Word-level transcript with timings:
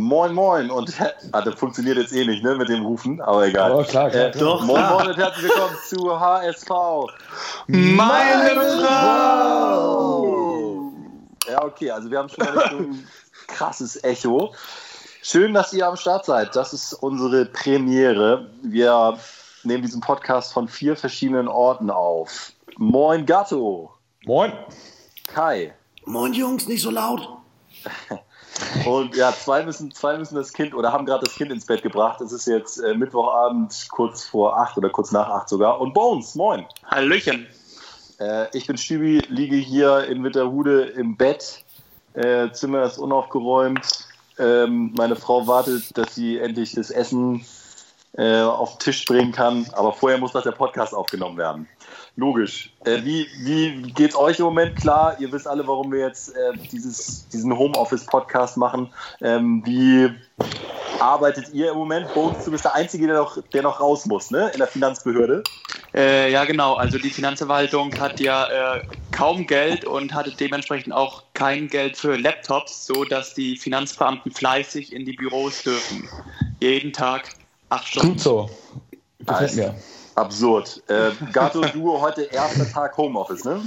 Moin, 0.00 0.34
moin. 0.34 0.70
Und 0.70 0.92
ah, 1.32 1.40
das 1.42 1.54
funktioniert 1.54 1.96
jetzt 1.96 2.12
eh 2.12 2.24
nicht, 2.26 2.42
ne, 2.42 2.56
mit 2.56 2.68
dem 2.68 2.84
Rufen, 2.84 3.20
aber 3.20 3.46
egal. 3.46 3.70
Oh, 3.72 3.84
klar, 3.84 4.10
klar, 4.10 4.30
klar. 4.30 4.42
Doch, 4.42 4.64
moin, 4.64 4.82
moin 4.88 5.06
und 5.08 5.16
herzlich 5.16 5.44
willkommen 5.44 5.76
zu 5.86 6.18
HSV. 6.18 6.68
Meine 7.68 8.60
Frau! 8.80 10.32
Ja, 11.48 11.62
okay, 11.62 11.90
also 11.90 12.10
wir 12.10 12.18
haben 12.18 12.28
schon 12.28 12.46
ein 12.46 13.06
krasses 13.46 14.02
Echo. 14.02 14.52
Schön, 15.22 15.54
dass 15.54 15.72
ihr 15.72 15.86
am 15.86 15.96
Start 15.96 16.24
seid. 16.24 16.56
Das 16.56 16.72
ist 16.72 16.92
unsere 16.94 17.46
Premiere. 17.46 18.50
Wir 18.62 19.16
nehmen 19.62 19.82
diesen 19.82 20.00
Podcast 20.00 20.52
von 20.52 20.66
vier 20.66 20.96
verschiedenen 20.96 21.46
Orten 21.46 21.90
auf. 21.90 22.52
Moin, 22.78 23.24
Gatto. 23.26 23.92
Moin. 24.24 24.52
Kai. 25.28 25.72
Moin 26.04 26.32
Jungs, 26.32 26.66
nicht 26.66 26.82
so 26.82 26.90
laut. 26.90 27.28
Und 28.86 29.16
ja, 29.16 29.32
zwei 29.32 29.62
müssen, 29.64 29.92
zwei 29.92 30.18
müssen 30.18 30.34
das 30.34 30.52
Kind 30.52 30.74
oder 30.74 30.92
haben 30.92 31.06
gerade 31.06 31.24
das 31.24 31.34
Kind 31.34 31.50
ins 31.50 31.64
Bett 31.66 31.82
gebracht. 31.82 32.20
Es 32.20 32.32
ist 32.32 32.46
jetzt 32.46 32.78
äh, 32.78 32.94
Mittwochabend, 32.94 33.86
kurz 33.90 34.24
vor 34.24 34.58
acht 34.58 34.76
oder 34.76 34.90
kurz 34.90 35.12
nach 35.12 35.28
acht 35.28 35.48
sogar. 35.48 35.80
Und 35.80 35.94
Bones, 35.94 36.34
moin. 36.34 36.66
Hallöchen. 36.86 37.46
Äh, 38.20 38.46
ich 38.56 38.66
bin 38.66 38.76
Stübi, 38.76 39.22
liege 39.28 39.56
hier 39.56 40.04
in 40.04 40.22
Witterhude 40.22 40.82
im 40.82 41.16
Bett. 41.16 41.64
Äh, 42.14 42.50
Zimmer 42.52 42.82
ist 42.84 42.98
unaufgeräumt. 42.98 44.08
Ähm, 44.38 44.92
meine 44.96 45.16
Frau 45.16 45.46
wartet, 45.46 45.96
dass 45.96 46.14
sie 46.14 46.38
endlich 46.38 46.72
das 46.72 46.90
Essen 46.90 47.44
äh, 48.16 48.40
auf 48.42 48.76
den 48.76 48.78
Tisch 48.80 49.04
bringen 49.04 49.32
kann. 49.32 49.66
Aber 49.72 49.92
vorher 49.92 50.18
muss 50.18 50.34
noch 50.34 50.42
der 50.42 50.52
Podcast 50.52 50.94
aufgenommen 50.94 51.38
werden. 51.38 51.68
Logisch. 52.16 52.72
Äh, 52.84 53.02
wie, 53.02 53.26
wie 53.40 53.92
geht's 53.92 54.14
euch 54.14 54.38
im 54.38 54.44
Moment? 54.44 54.76
Klar, 54.76 55.16
ihr 55.18 55.32
wisst 55.32 55.48
alle, 55.48 55.66
warum 55.66 55.90
wir 55.90 55.98
jetzt 56.00 56.28
äh, 56.36 56.52
dieses, 56.70 57.28
diesen 57.28 57.56
Homeoffice-Podcast 57.56 58.56
machen. 58.56 58.88
Ähm, 59.20 59.62
wie 59.66 60.10
arbeitet 61.00 61.52
ihr 61.52 61.72
im 61.72 61.78
Moment? 61.78 62.12
Bones, 62.14 62.44
du 62.44 62.52
bist 62.52 62.64
der 62.64 62.74
Einzige, 62.76 63.08
der 63.08 63.16
noch, 63.16 63.42
der 63.52 63.62
noch 63.62 63.80
raus 63.80 64.06
muss, 64.06 64.30
ne? 64.30 64.48
In 64.52 64.58
der 64.58 64.68
Finanzbehörde. 64.68 65.42
Äh, 65.92 66.30
ja, 66.30 66.44
genau. 66.44 66.74
Also 66.74 66.98
die 66.98 67.10
Finanzverwaltung 67.10 67.98
hat 67.98 68.20
ja 68.20 68.76
äh, 68.76 68.82
kaum 69.10 69.46
Geld 69.48 69.84
und 69.84 70.14
hatte 70.14 70.30
dementsprechend 70.30 70.92
auch 70.92 71.24
kein 71.34 71.66
Geld 71.66 71.96
für 71.96 72.16
Laptops, 72.16 72.86
so 72.86 73.04
dass 73.04 73.34
die 73.34 73.56
Finanzbeamten 73.56 74.30
fleißig 74.30 74.92
in 74.92 75.04
die 75.04 75.14
Büros 75.14 75.64
dürfen. 75.64 76.08
Jeden 76.60 76.92
Tag 76.92 77.30
acht 77.70 77.88
Stunden. 77.88 78.10
Gut 78.10 78.20
so. 78.20 78.50
Gefällt 79.18 79.56
mir. 79.56 79.74
Absurd. 80.14 80.82
Äh, 80.88 81.10
Gato, 81.32 81.62
du 81.72 82.00
heute 82.00 82.22
erster 82.22 82.70
Tag 82.70 82.96
Homeoffice, 82.96 83.44
ne? 83.44 83.60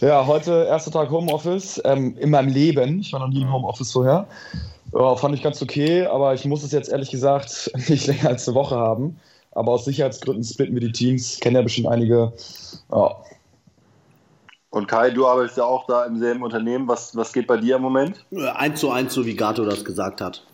Ja, 0.00 0.26
heute 0.26 0.64
erster 0.68 0.90
Tag 0.90 1.10
Homeoffice 1.10 1.80
ähm, 1.84 2.16
in 2.18 2.30
meinem 2.30 2.48
Leben. 2.48 3.00
Ich 3.00 3.12
war 3.12 3.20
noch 3.20 3.28
nie 3.28 3.42
im 3.42 3.52
Homeoffice 3.52 3.92
vorher. 3.92 4.26
Ja, 4.94 5.16
fand 5.16 5.34
ich 5.34 5.42
ganz 5.42 5.60
okay, 5.60 6.06
aber 6.06 6.34
ich 6.34 6.44
muss 6.44 6.62
es 6.62 6.72
jetzt 6.72 6.88
ehrlich 6.88 7.10
gesagt 7.10 7.70
nicht 7.88 8.06
länger 8.06 8.28
als 8.28 8.48
eine 8.48 8.54
Woche 8.54 8.76
haben. 8.76 9.18
Aber 9.52 9.72
aus 9.72 9.84
Sicherheitsgründen 9.84 10.44
splitten 10.44 10.74
wir 10.74 10.80
die 10.80 10.92
Teams. 10.92 11.38
Kennen 11.40 11.56
ja 11.56 11.62
bestimmt 11.62 11.88
einige. 11.88 12.32
Ja. 12.92 13.16
Und 14.70 14.86
Kai, 14.86 15.10
du 15.10 15.26
arbeitest 15.26 15.56
ja 15.56 15.64
auch 15.64 15.86
da 15.86 16.04
im 16.04 16.18
selben 16.18 16.42
Unternehmen. 16.42 16.86
Was, 16.86 17.16
was 17.16 17.32
geht 17.32 17.46
bei 17.46 17.56
dir 17.56 17.76
im 17.76 17.82
Moment? 17.82 18.24
Eins 18.54 18.80
zu 18.80 18.90
eins, 18.90 19.14
so 19.14 19.24
wie 19.26 19.34
Gato 19.34 19.64
das 19.64 19.84
gesagt 19.84 20.20
hat. 20.20 20.44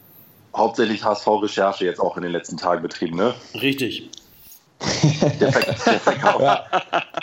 Hauptsächlich 0.57 1.05
HSV-Recherche 1.05 1.85
jetzt 1.85 2.01
auch 2.01 2.17
in 2.17 2.23
den 2.23 2.31
letzten 2.31 2.57
Tagen 2.57 2.81
betrieben, 2.81 3.17
ne? 3.17 3.35
Richtig. 3.61 4.09
Der, 5.41 5.53
Ver 5.53 5.63
der 5.93 6.01
Verkauf, 6.01 6.41
Ja. 6.43 6.65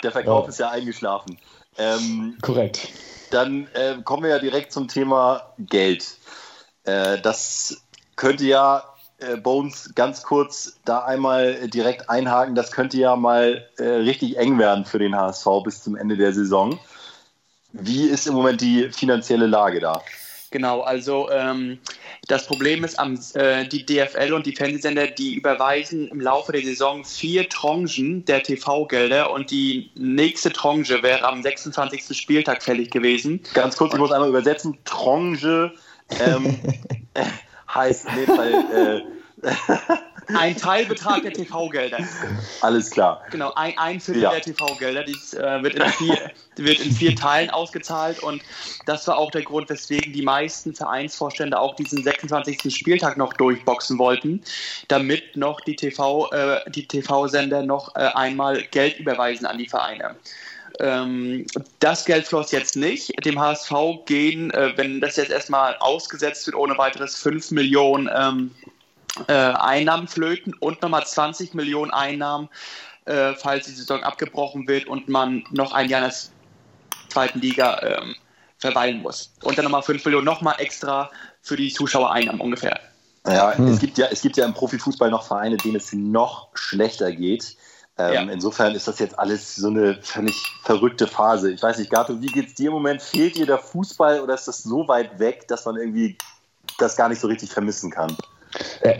der 0.02 0.12
Verkauf 0.12 0.44
Ja. 0.44 0.48
ist 0.48 0.58
ja 0.58 0.70
eingeschlafen. 0.70 1.38
Ähm, 1.78 2.36
Korrekt. 2.42 2.88
dann 3.30 3.66
äh, 3.74 3.96
kommen 4.04 4.24
wir 4.24 4.30
ja 4.30 4.38
direkt 4.38 4.72
zum 4.72 4.88
Thema 4.88 5.54
Geld. 5.58 6.16
Äh, 6.84 7.18
das 7.20 7.82
könnte 8.16 8.44
ja 8.44 8.84
äh, 9.18 9.36
Bones 9.36 9.92
ganz 9.94 10.22
kurz 10.22 10.78
da 10.84 11.04
einmal 11.04 11.68
direkt 11.68 12.10
einhaken. 12.10 12.54
Das 12.54 12.72
könnte 12.72 12.98
ja 12.98 13.16
mal 13.16 13.66
äh, 13.78 13.84
richtig 13.84 14.36
eng 14.36 14.58
werden 14.58 14.84
für 14.84 14.98
den 14.98 15.16
HSV 15.16 15.46
bis 15.64 15.82
zum 15.82 15.96
Ende 15.96 16.16
der 16.16 16.32
Saison. 16.32 16.78
Wie 17.72 18.04
ist 18.06 18.26
im 18.26 18.34
Moment 18.34 18.60
die 18.60 18.90
finanzielle 18.90 19.46
Lage 19.46 19.80
da? 19.80 20.02
Genau, 20.52 20.82
also 20.82 21.30
ähm, 21.30 21.78
das 22.28 22.46
Problem 22.46 22.84
ist, 22.84 22.98
am, 22.98 23.18
äh, 23.34 23.66
die 23.66 23.84
DFL 23.84 24.34
und 24.34 24.46
die 24.46 24.54
Fernsehsender, 24.54 25.06
die 25.08 25.34
überweisen 25.34 26.08
im 26.08 26.20
Laufe 26.20 26.52
der 26.52 26.62
Saison 26.62 27.04
vier 27.04 27.48
Tranchen 27.48 28.24
der 28.26 28.42
TV-Gelder 28.42 29.32
und 29.32 29.50
die 29.50 29.90
nächste 29.94 30.52
Tranche 30.52 31.02
wäre 31.02 31.26
am 31.26 31.42
26. 31.42 32.16
Spieltag 32.16 32.62
fällig 32.62 32.90
gewesen. 32.90 33.40
Ganz 33.54 33.76
kurz, 33.76 33.94
ich 33.94 33.98
muss 33.98 34.12
einmal 34.12 34.28
übersetzen. 34.28 34.76
Tranche 34.84 35.72
ähm, 36.20 36.58
äh, 37.14 37.24
heißt 37.74 38.06
in 38.10 38.16
dem 38.16 38.36
Fall 38.36 38.52
äh, 38.52 39.11
Ein 40.34 40.56
Teilbetrag 40.56 41.22
der 41.22 41.32
TV-Gelder. 41.32 41.98
alles 42.60 42.90
klar. 42.90 43.22
Genau, 43.30 43.52
ein, 43.54 43.76
ein 43.76 44.00
Viertel 44.00 44.22
Ja. 44.22 44.30
der 44.30 44.40
TV-Gelder, 44.40 45.02
dies 45.04 45.34
äh, 45.34 45.62
wird, 45.62 45.74
in 45.74 45.82
vier, 45.90 46.30
wird 46.56 46.78
in 46.80 46.92
vier 46.92 47.16
Teilen 47.16 47.50
ausgezahlt 47.50 48.22
und 48.22 48.40
das 48.86 49.06
war 49.08 49.18
auch 49.18 49.30
der 49.32 49.42
Grund, 49.42 49.68
weswegen 49.68 50.12
die 50.12 50.22
meisten 50.22 50.74
Vereinsvorstände 50.74 51.58
auch 51.58 51.74
diesen 51.74 52.02
26. 52.02 52.74
Spieltag 52.74 53.16
noch 53.16 53.32
durchboxen 53.32 53.98
wollten, 53.98 54.42
damit 54.88 55.36
noch 55.36 55.60
die 55.60 55.76
TV, 55.76 56.30
äh, 56.30 56.60
die 56.70 56.86
TV-Sender 56.86 57.62
noch 57.62 57.94
äh, 57.96 58.00
einmal 58.14 58.62
Geld 58.70 58.98
überweisen 58.98 59.44
an 59.46 59.58
die 59.58 59.68
Vereine. 59.68 60.14
Ähm, 60.80 61.46
das 61.80 62.04
Geld 62.04 62.26
floss 62.26 62.50
jetzt 62.50 62.76
nicht. 62.76 63.12
Dem 63.24 63.38
HSV 63.38 63.72
gehen, 64.06 64.50
äh, 64.52 64.72
wenn 64.76 65.00
das 65.00 65.16
jetzt 65.16 65.30
erstmal 65.30 65.76
ausgesetzt 65.76 66.46
wird, 66.46 66.56
ohne 66.56 66.78
weiteres 66.78 67.16
5 67.16 67.50
Millionen 67.50 68.08
ähm, 68.14 68.50
äh, 69.28 69.32
Einnahmen 69.32 70.08
flöten 70.08 70.54
und 70.54 70.82
nochmal 70.82 71.06
20 71.06 71.54
Millionen 71.54 71.90
Einnahmen, 71.90 72.48
äh, 73.04 73.34
falls 73.34 73.66
die 73.66 73.72
Saison 73.72 74.02
abgebrochen 74.02 74.66
wird 74.68 74.86
und 74.86 75.08
man 75.08 75.44
noch 75.50 75.72
ein 75.72 75.88
Jahr 75.88 76.02
in 76.04 76.08
der 76.10 76.16
zweiten 77.08 77.40
Liga 77.40 77.80
ähm, 77.82 78.14
verweilen 78.58 79.02
muss. 79.02 79.34
Und 79.42 79.58
dann 79.58 79.64
nochmal 79.64 79.82
5 79.82 80.04
Millionen 80.04 80.24
nochmal 80.24 80.54
extra 80.58 81.10
für 81.42 81.56
die 81.56 81.72
Zuschauereinnahmen 81.72 82.40
ungefähr. 82.40 82.80
Ja, 83.26 83.56
Hm. 83.56 83.68
es, 83.68 83.78
gibt 83.78 83.98
ja, 83.98 84.06
es 84.10 84.22
gibt 84.22 84.36
ja 84.36 84.44
im 84.44 84.54
Profifußball 84.54 85.10
noch 85.10 85.24
Vereine, 85.26 85.56
denen 85.56 85.76
es 85.76 85.92
noch 85.92 86.48
schlechter 86.54 87.12
geht. 87.12 87.56
Ähm, 87.98 88.14
Ja. 88.14 88.32
Insofern 88.32 88.74
ist 88.74 88.88
das 88.88 88.98
jetzt 88.98 89.18
alles 89.18 89.54
so 89.54 89.68
eine 89.68 90.00
völlig 90.02 90.34
verrückte 90.64 91.06
Phase. 91.06 91.52
Ich 91.52 91.62
weiß 91.62 91.78
nicht, 91.78 91.90
Gato, 91.90 92.20
wie 92.20 92.26
geht's 92.26 92.54
dir 92.54 92.68
im 92.68 92.72
Moment? 92.72 93.02
Fehlt 93.02 93.36
dir 93.36 93.46
der 93.46 93.58
Fußball 93.58 94.20
oder 94.20 94.34
ist 94.34 94.48
das 94.48 94.62
so 94.62 94.88
weit 94.88 95.18
weg, 95.18 95.46
dass 95.48 95.66
man 95.66 95.76
irgendwie 95.76 96.16
das 96.78 96.96
gar 96.96 97.08
nicht 97.08 97.20
so 97.20 97.28
richtig 97.28 97.50
vermissen 97.52 97.90
kann? 97.90 98.16
Äh, 98.80 98.98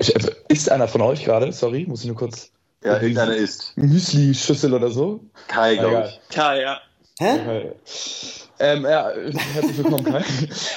ist 0.49 0.71
einer 0.71 0.89
von 0.89 1.01
euch 1.03 1.25
gerade? 1.25 1.53
Sorry, 1.53 1.85
muss 1.87 2.01
ich 2.01 2.07
nur 2.07 2.17
kurz. 2.17 2.51
Ja, 2.85 3.01
irgendeiner 3.01 3.37
ist. 3.37 3.73
Müsli-Schüssel 3.77 4.75
oder 4.75 4.91
so? 4.91 5.21
Kai, 5.47 5.77
glaube 5.77 6.09
ich. 6.09 6.37
Ja, 6.37 6.55
ja. 6.55 6.81
Hä? 7.19 7.33
Okay. 7.33 7.73
Ähm, 8.59 8.85
ja, 8.85 9.11
herzlich 9.55 9.79
willkommen, 9.79 10.05
Kai. 10.05 10.25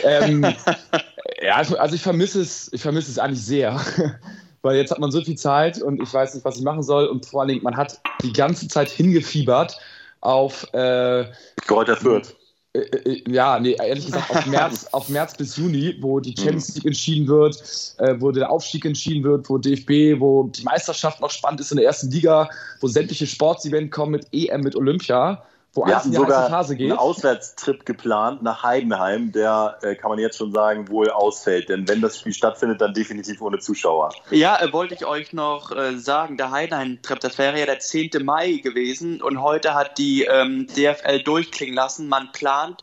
ähm, 0.04 0.44
ja, 1.42 1.56
also 1.56 1.96
ich 1.96 2.02
vermisse 2.02 2.42
es, 2.42 2.72
ich 2.74 2.82
vermisse 2.82 3.12
es 3.12 3.20
eigentlich 3.20 3.44
sehr. 3.44 3.80
Weil 4.62 4.78
jetzt 4.78 4.90
hat 4.92 5.00
man 5.00 5.12
so 5.12 5.22
viel 5.22 5.38
Zeit 5.38 5.80
und 5.82 6.02
ich 6.02 6.12
weiß 6.12 6.34
nicht, 6.34 6.44
was 6.44 6.58
ich 6.58 6.64
machen 6.64 6.82
soll. 6.82 7.06
Und 7.06 7.26
vor 7.26 7.42
allen 7.42 7.50
Dingen, 7.50 7.64
man 7.64 7.78
hat 7.78 8.00
die 8.24 8.34
ganze 8.34 8.68
Zeit 8.68 8.90
hingefiebert 8.90 9.80
auf, 10.22 10.64
äh, 10.74 11.26
Kräuter 11.68 11.96
Fürth. 11.96 12.36
Äh, 12.76 13.10
äh, 13.10 13.24
ja, 13.32 13.60
nee, 13.60 13.76
ehrlich 13.80 14.06
gesagt, 14.06 14.30
auf 14.30 14.46
März, 14.46 14.88
auf 14.92 15.10
März 15.10 15.36
bis 15.38 15.58
Juni, 15.58 15.96
wo 16.02 16.20
die 16.20 16.36
Champions 16.36 16.76
League 16.76 16.86
entschieden 16.86 17.28
wird, 17.28 17.62
äh, 17.98 18.16
wo 18.20 18.32
der 18.32 18.50
Aufstieg 18.50 18.86
entschieden 18.86 19.24
wird, 19.24 19.50
wo 19.50 19.58
DFB, 19.58 20.20
wo 20.20 20.44
die 20.44 20.64
Meisterschaft 20.64 21.22
noch 21.22 21.32
spannend 21.32 21.62
ist 21.62 21.72
in 21.72 21.78
der 21.78 21.86
ersten 21.86 22.12
Liga, 22.12 22.50
wo 22.82 22.88
sämtliche 22.88 23.28
Sportsevents 23.28 23.96
kommen 23.96 24.12
mit 24.12 24.28
EM, 24.32 24.62
mit 24.62 24.76
Olympia, 24.76 25.44
wo 25.76 25.86
Wir 25.86 25.98
hatten 25.98 26.14
sogar 26.14 26.50
Phase 26.50 26.76
geht. 26.76 26.90
einen 26.90 26.98
Auswärtstrip 27.00 27.86
geplant 27.86 28.42
nach 28.42 28.64
Heidenheim, 28.64 29.32
der, 29.32 29.78
äh, 29.82 29.96
kann 29.96 30.10
man 30.10 30.20
jetzt 30.20 30.38
schon 30.38 30.52
sagen, 30.52 30.90
wohl 30.90 31.10
ausfällt. 31.12 31.70
Denn 31.70 31.88
wenn 31.88 32.02
das 32.02 32.18
Spiel 32.20 32.34
stattfindet, 32.34 32.82
dann 32.82 32.94
definitiv 32.94 33.42
ohne 33.42 33.60
Zuschauer. 33.60 34.10
Ja, 34.32 34.60
äh, 34.62 34.72
wollte 34.74 34.94
ich 34.96 35.06
euch 35.06 35.34
noch 35.34 35.72
äh, 35.72 35.98
sagen, 35.98 36.38
der 36.38 36.52
Heidenheim-Trip, 36.52 37.20
das 37.20 37.38
wäre 37.38 37.60
ja 37.60 37.66
der 37.66 37.80
10. 37.80 38.10
Mai 38.24 38.54
gewesen 38.64 39.22
und 39.22 39.42
heute 39.42 39.74
hat 39.74 39.98
die 39.98 40.24
ähm, 40.24 40.66
DFL 40.68 41.22
durchklingen 41.24 41.76
lassen, 41.76 42.08
man 42.08 42.32
plant 42.32 42.82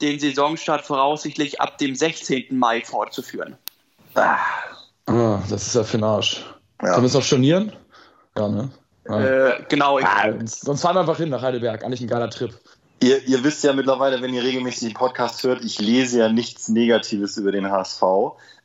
den 0.00 0.18
Saisonstart 0.18 0.82
voraussichtlich 0.82 1.60
ab 1.60 1.76
dem 1.78 1.94
16. 1.94 2.46
Mai 2.58 2.80
fortzuführen. 2.82 3.56
Ah, 4.14 4.38
Ah, 5.06 5.42
das 5.50 5.66
ist 5.66 5.74
ja 5.74 5.82
für 5.82 5.96
den 5.98 6.04
Arsch. 6.04 6.44
Ja. 6.80 6.90
Sollen 6.92 7.02
wir 7.02 7.06
es 7.08 7.14
noch 7.14 7.22
stornieren? 7.22 7.72
Ja, 8.38 8.48
ne? 8.48 8.70
Ja. 9.10 9.48
Äh, 9.56 9.64
genau, 9.68 9.98
ich, 9.98 10.06
Ah, 10.06 10.32
sonst 10.44 10.82
fahren 10.82 10.96
wir 10.96 11.00
einfach 11.00 11.16
hin 11.16 11.30
nach 11.30 11.42
Heidelberg. 11.42 11.84
Eigentlich 11.84 12.00
ein 12.00 12.08
geiler 12.08 12.30
Trip. 12.30 12.52
Ihr, 13.02 13.26
ihr 13.26 13.42
wisst 13.42 13.64
ja 13.64 13.72
mittlerweile, 13.72 14.20
wenn 14.20 14.34
ihr 14.34 14.42
regelmäßig 14.42 14.88
den 14.88 14.94
Podcast 14.94 15.42
hört, 15.42 15.64
ich 15.64 15.80
lese 15.80 16.18
ja 16.18 16.28
nichts 16.28 16.68
Negatives 16.68 17.36
über 17.38 17.50
den 17.50 17.70
HSV. 17.70 18.02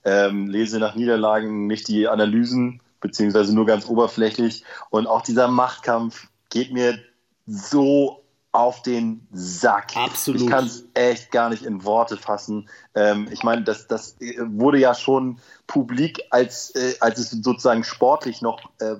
Ähm, 0.03 0.50
lese 0.50 0.80
nach 0.80 0.95
Niederlagen 0.95 1.68
nicht 1.68 1.88
die 1.88 2.07
Analysen, 2.07 2.81
beziehungsweise 3.00 3.56
nur 3.56 3.65
ganz 3.65 3.88
oberflächlich. 3.88 4.63
Und 4.89 5.07
auch 5.07 5.21
dieser 5.21 5.47
Machtkampf 5.47 6.27
geht 6.50 6.74
mir 6.74 7.00
so 7.48 8.25
auf 8.56 8.81
den 8.81 9.28
Sack. 9.31 9.96
Absolut. 9.96 10.42
Ich 10.42 10.48
kann 10.48 10.66
es 10.66 10.86
echt 10.94 11.31
gar 11.31 11.50
nicht 11.50 11.63
in 11.63 11.84
Worte 11.84 12.18
fassen. 12.18 12.69
Ähm, 12.96 13.28
ich 13.31 13.44
meine, 13.44 13.63
das, 13.63 13.88
das 13.88 14.16
wurde 14.40 14.80
ja 14.80 14.94
schon 14.94 15.40
publik, 15.68 16.22
als, 16.30 16.74
äh, 16.75 16.96
als 17.00 17.19
es 17.19 17.31
sozusagen 17.31 17.84
sportlich 17.84 18.42
noch 18.42 18.62
äh, 18.80 18.96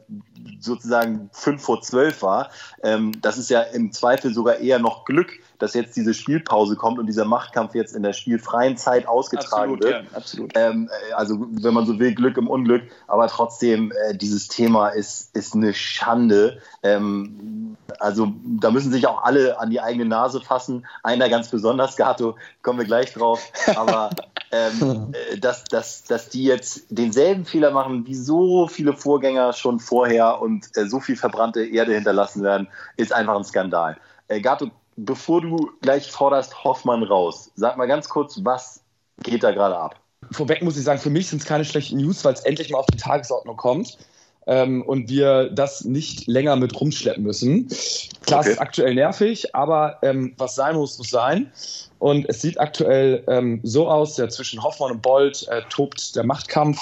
sozusagen 0.60 1.30
5 1.32 1.62
vor 1.62 1.82
12 1.82 2.22
war. 2.22 2.50
Ähm, 2.84 3.14
das 3.22 3.38
ist 3.38 3.50
ja 3.50 3.62
im 3.62 3.92
Zweifel 3.92 4.34
sogar 4.34 4.58
eher 4.58 4.80
noch 4.80 5.06
Glück, 5.06 5.32
dass 5.60 5.74
jetzt 5.74 5.96
diese 5.96 6.14
Spielpause 6.14 6.76
kommt 6.76 7.00
und 7.00 7.06
dieser 7.08 7.26
Machtkampf 7.26 7.76
jetzt 7.76 7.96
in 7.96 8.04
der 8.04 8.14
spielfreien 8.14 8.78
Zeit 8.78 9.08
ausgetragen 9.08 9.74
Absolut, 9.74 9.84
wird. 9.84 10.06
ja, 10.12 10.18
absolut. 10.18 10.52
Ähm, 10.56 10.90
äh, 11.10 11.14
also 11.14 11.48
wenn 11.50 11.74
man 11.74 11.86
so 11.86 12.00
will, 12.00 12.14
Glück 12.14 12.38
im 12.38 12.48
Unglück, 12.48 12.84
aber 13.08 13.28
trotzdem, 13.28 13.92
äh, 13.92 14.16
dieses 14.18 14.48
Thema 14.48 14.90
ist, 14.90 15.36
ist 15.36 15.54
eine 15.56 15.74
Schande. 15.74 16.62
Ähm, 16.84 17.65
also 18.00 18.32
da 18.44 18.72
müssen 18.72 18.92
sich 18.92 19.08
auch 19.08 19.24
alle 19.24 19.60
an 19.60 19.70
die 19.70 19.82
eigene 19.82 20.06
Nase 20.06 20.42
fassen. 20.42 20.86
Einer 21.04 21.30
ganz 21.30 21.50
besonders, 21.50 21.96
Gato, 21.96 22.36
kommen 22.62 22.80
wir 22.80 22.86
gleich 22.86 23.14
drauf. 23.14 23.52
Aber 23.76 24.10
ähm, 24.52 25.14
äh, 25.14 25.38
dass, 25.38 25.64
dass, 25.66 26.04
dass 26.04 26.30
die 26.30 26.44
jetzt 26.44 26.86
denselben 26.90 27.46
Fehler 27.46 27.72
machen 27.72 28.06
wie 28.06 28.16
so 28.16 28.68
viele 28.68 28.94
Vorgänger 28.94 29.54
schon 29.54 29.80
vorher 29.80 30.42
und 30.42 30.66
äh, 30.78 30.88
so 30.88 31.00
viel 31.00 31.16
verbrannte 31.16 31.66
Erde 31.66 31.94
hinterlassen 31.94 32.44
werden, 32.44 32.68
ist 32.98 33.14
einfach 33.14 33.36
ein 33.36 33.44
Skandal. 33.44 33.98
Äh, 34.28 34.42
Gato, 34.42 34.72
bevor 34.96 35.42
du 35.42 35.72
gleich 35.82 36.12
forderst 36.12 36.64
Hoffmann 36.64 37.04
raus, 37.04 37.52
sag 37.56 37.78
mal 37.78 37.88
ganz 37.88 38.10
kurz, 38.10 38.40
was 38.44 38.82
geht 39.24 39.44
da 39.44 39.52
gerade 39.52 39.78
ab? 39.78 40.00
Vorweg 40.32 40.64
muss 40.64 40.78
ich 40.78 40.84
sagen, 40.84 41.00
für 41.00 41.10
mich 41.10 41.28
sind 41.30 41.42
es 41.42 41.48
keine 41.48 41.66
schlechten 41.66 41.98
News, 41.98 42.26
weil 42.26 42.34
es 42.34 42.42
endlich 42.42 42.72
mal 42.72 42.80
auf 42.80 42.88
die 42.88 42.98
Tagesordnung 42.98 43.58
kommt. 43.58 43.98
Ähm, 44.48 44.84
und 44.84 45.10
wir 45.10 45.50
das 45.50 45.86
nicht 45.86 46.28
länger 46.28 46.56
mit 46.56 46.80
rumschleppen 46.80 47.24
müssen. 47.24 47.68
Klar, 48.26 48.42
Okay. 48.42 48.50
es 48.50 48.56
ist 48.56 48.62
aktuell 48.62 48.94
nervig, 48.94 49.56
aber 49.56 49.98
ähm, 50.04 50.34
was 50.38 50.56
sein 50.56 50.76
muss, 50.76 50.98
muss 50.98 51.10
sein. 51.10 51.52
Und 51.98 52.30
es 52.30 52.42
sieht 52.42 52.60
aktuell 52.60 53.24
ähm, 53.28 53.60
so 53.64 53.88
aus, 53.90 54.18
ja, 54.18 54.28
zwischen 54.30 54.62
Hoffmann 54.62 54.92
und 54.92 55.02
Bolt 55.02 55.48
äh, 55.48 55.62
tobt 55.70 56.16
der 56.16 56.24
Machtkampf. 56.24 56.80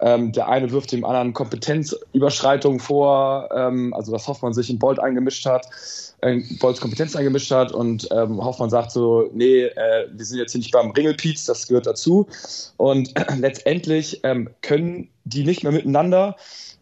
Ähm, 0.00 0.30
der 0.30 0.48
eine 0.48 0.70
wirft 0.70 0.92
dem 0.92 1.04
anderen 1.04 1.32
Kompetenzüberschreitung 1.32 2.78
vor, 2.78 3.48
ähm, 3.52 3.92
also 3.94 4.12
dass 4.12 4.28
Hoffmann 4.28 4.52
sich 4.52 4.70
in 4.70 4.78
Bolt 4.78 5.00
eingemischt 5.00 5.44
hat, 5.44 5.66
äh, 6.20 6.40
Bolts 6.60 6.80
Kompetenz 6.80 7.16
eingemischt 7.16 7.50
hat 7.50 7.72
und 7.72 8.06
ähm, 8.12 8.42
Hoffmann 8.44 8.70
sagt 8.70 8.92
so, 8.92 9.28
nee, 9.32 9.64
äh, 9.64 10.06
wir 10.12 10.24
sind 10.24 10.38
jetzt 10.38 10.52
hier 10.52 10.60
nicht 10.60 10.70
beim 10.70 10.92
Ringelpiez, 10.92 11.44
das 11.46 11.66
gehört 11.66 11.86
dazu. 11.86 12.28
Und 12.76 13.12
letztendlich 13.38 14.20
ähm, 14.22 14.50
können 14.62 15.08
die 15.24 15.44
nicht 15.44 15.64
mehr 15.64 15.72
miteinander. 15.72 16.36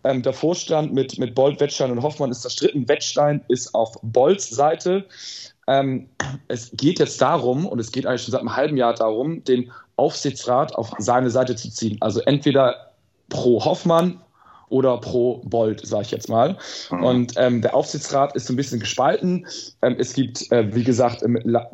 Ähm, 0.07 0.23
der 0.23 0.33
Vorstand 0.33 0.93
mit, 0.93 1.19
mit 1.19 1.35
Bolt, 1.35 1.59
Wettstein 1.61 1.91
und 1.91 2.03
Hoffmann 2.03 2.31
ist 2.31 2.43
zerstritten. 2.43 2.89
Wettstein 2.89 3.45
ist 3.49 3.75
auf 3.75 3.99
Bolts 4.03 4.49
Seite. 4.49 5.05
Ähm, 5.67 6.09
es 6.47 6.71
geht 6.73 7.01
jetzt 7.01 7.21
darum, 7.21 7.67
und 7.67 7.81
es 7.81 7.91
geht 7.91 8.07
eigentlich 8.07 8.23
schon 8.23 8.33
seit 8.33 8.41
einem 8.41 8.55
halben 8.55 8.77
Jahr 8.77 8.95
darum, 8.95 9.43
den 9.43 9.73
Aufsichtsrat 9.97 10.75
auf 10.77 10.93
seine 10.99 11.31
Seite 11.31 11.57
zu 11.57 11.71
ziehen. 11.71 11.97
Also 12.01 12.21
entweder 12.21 12.93
pro 13.29 13.65
Hoffmann 13.65 14.21
oder 14.69 14.99
pro 14.99 15.39
Bolt, 15.45 15.85
sage 15.85 16.03
ich 16.03 16.11
jetzt 16.11 16.29
mal. 16.29 16.57
Und 16.91 17.35
ähm, 17.37 17.63
der 17.63 17.75
Aufsichtsrat 17.75 18.35
ist 18.37 18.47
so 18.47 18.53
ein 18.53 18.57
bisschen 18.57 18.81
gespalten. 18.81 19.47
Ähm, 19.83 19.97
es 19.99 20.13
gibt, 20.13 20.51
äh, 20.53 20.73
wie 20.75 20.85
gesagt, 20.85 21.25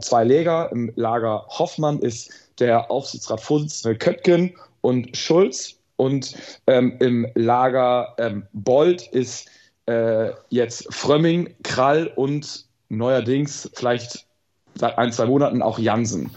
zwei 0.00 0.24
Lager. 0.24 0.70
Im 0.72 0.92
Lager 0.96 1.44
Hoffmann 1.48 1.98
ist 1.98 2.30
der 2.58 2.90
Aufsichtsratsvorsitzende 2.90 3.98
Köttgen 3.98 4.54
und 4.80 5.16
Schulz. 5.16 5.81
Und 6.02 6.34
ähm, 6.66 6.96
im 6.98 7.28
Lager 7.34 8.14
ähm, 8.18 8.42
Bolt 8.52 9.06
ist 9.12 9.48
äh, 9.86 10.30
jetzt 10.50 10.92
Frömming, 10.92 11.54
Krall 11.62 12.10
und 12.16 12.64
neuerdings 12.88 13.70
vielleicht 13.74 14.26
seit 14.74 14.98
ein, 14.98 15.12
zwei 15.12 15.26
Monaten 15.26 15.62
auch 15.62 15.78
Jansen. 15.78 16.30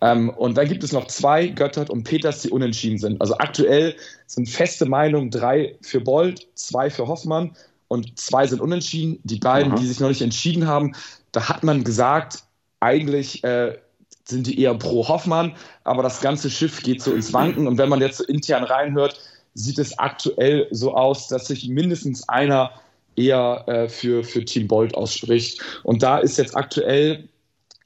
Ähm, 0.00 0.30
und 0.30 0.56
dann 0.56 0.66
gibt 0.66 0.82
es 0.82 0.92
noch 0.92 1.08
zwei, 1.08 1.48
Göttert 1.48 1.90
und 1.90 2.04
Peters, 2.04 2.40
die 2.40 2.48
unentschieden 2.50 2.96
sind. 2.98 3.20
Also 3.20 3.36
aktuell 3.36 3.94
sind 4.26 4.48
feste 4.48 4.86
Meinungen 4.86 5.30
drei 5.30 5.76
für 5.82 6.00
Bolt, 6.00 6.46
zwei 6.54 6.88
für 6.88 7.06
Hoffmann 7.06 7.54
und 7.88 8.18
zwei 8.18 8.46
sind 8.46 8.62
unentschieden. 8.62 9.18
Die 9.24 9.38
beiden, 9.38 9.72
Mhm. 9.72 9.76
die 9.76 9.86
sich 9.86 10.00
noch 10.00 10.08
nicht 10.08 10.22
entschieden 10.22 10.66
haben, 10.66 10.94
da 11.32 11.50
hat 11.50 11.64
man 11.64 11.84
gesagt, 11.84 12.44
eigentlich 12.80 13.44
äh, 13.44 13.76
sind 14.24 14.46
die 14.46 14.60
eher 14.60 14.74
pro 14.74 15.06
Hoffmann, 15.08 15.54
aber 15.84 16.02
das 16.02 16.20
ganze 16.20 16.50
Schiff 16.50 16.82
geht 16.82 17.02
so 17.02 17.12
ins 17.12 17.32
Wanken. 17.32 17.66
Und 17.66 17.78
wenn 17.78 17.88
man 17.88 18.00
jetzt 18.00 18.18
so 18.18 18.24
intern 18.24 18.64
reinhört, 18.64 19.20
sieht 19.54 19.78
es 19.78 19.98
aktuell 19.98 20.68
so 20.70 20.94
aus, 20.94 21.28
dass 21.28 21.46
sich 21.46 21.68
mindestens 21.68 22.28
einer 22.28 22.72
eher 23.16 23.64
äh, 23.66 23.88
für, 23.88 24.24
für 24.24 24.44
Team 24.44 24.68
Bolt 24.68 24.94
ausspricht. 24.94 25.60
Und 25.82 26.02
da 26.02 26.18
ist 26.18 26.38
jetzt 26.38 26.56
aktuell, 26.56 27.28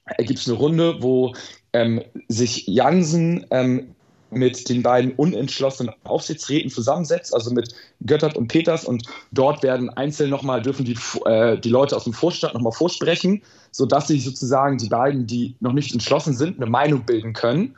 äh, 0.06 0.24
gibt 0.24 0.38
es 0.38 0.48
eine 0.48 0.56
Runde, 0.56 0.96
wo 1.00 1.34
ähm, 1.72 2.02
sich 2.28 2.66
Jansen 2.66 3.46
ähm, 3.50 3.95
mit 4.36 4.68
den 4.68 4.82
beiden 4.82 5.12
unentschlossenen 5.12 5.94
Aufsichtsräten 6.04 6.70
zusammensetzt, 6.70 7.34
also 7.34 7.50
mit 7.50 7.74
Göttert 8.04 8.36
und 8.36 8.48
Peters. 8.48 8.84
Und 8.84 9.04
dort 9.32 9.62
werden 9.62 9.90
einzeln 9.90 10.30
nochmal, 10.30 10.62
dürfen 10.62 10.84
die, 10.84 10.96
äh, 11.24 11.58
die 11.58 11.70
Leute 11.70 11.96
aus 11.96 12.04
dem 12.04 12.12
Vorstand 12.12 12.54
nochmal 12.54 12.72
vorsprechen, 12.72 13.42
sodass 13.70 14.08
sich 14.08 14.24
sozusagen 14.24 14.78
die 14.78 14.88
beiden, 14.88 15.26
die 15.26 15.54
noch 15.60 15.72
nicht 15.72 15.92
entschlossen 15.92 16.34
sind, 16.34 16.56
eine 16.56 16.70
Meinung 16.70 17.04
bilden 17.04 17.32
können 17.32 17.74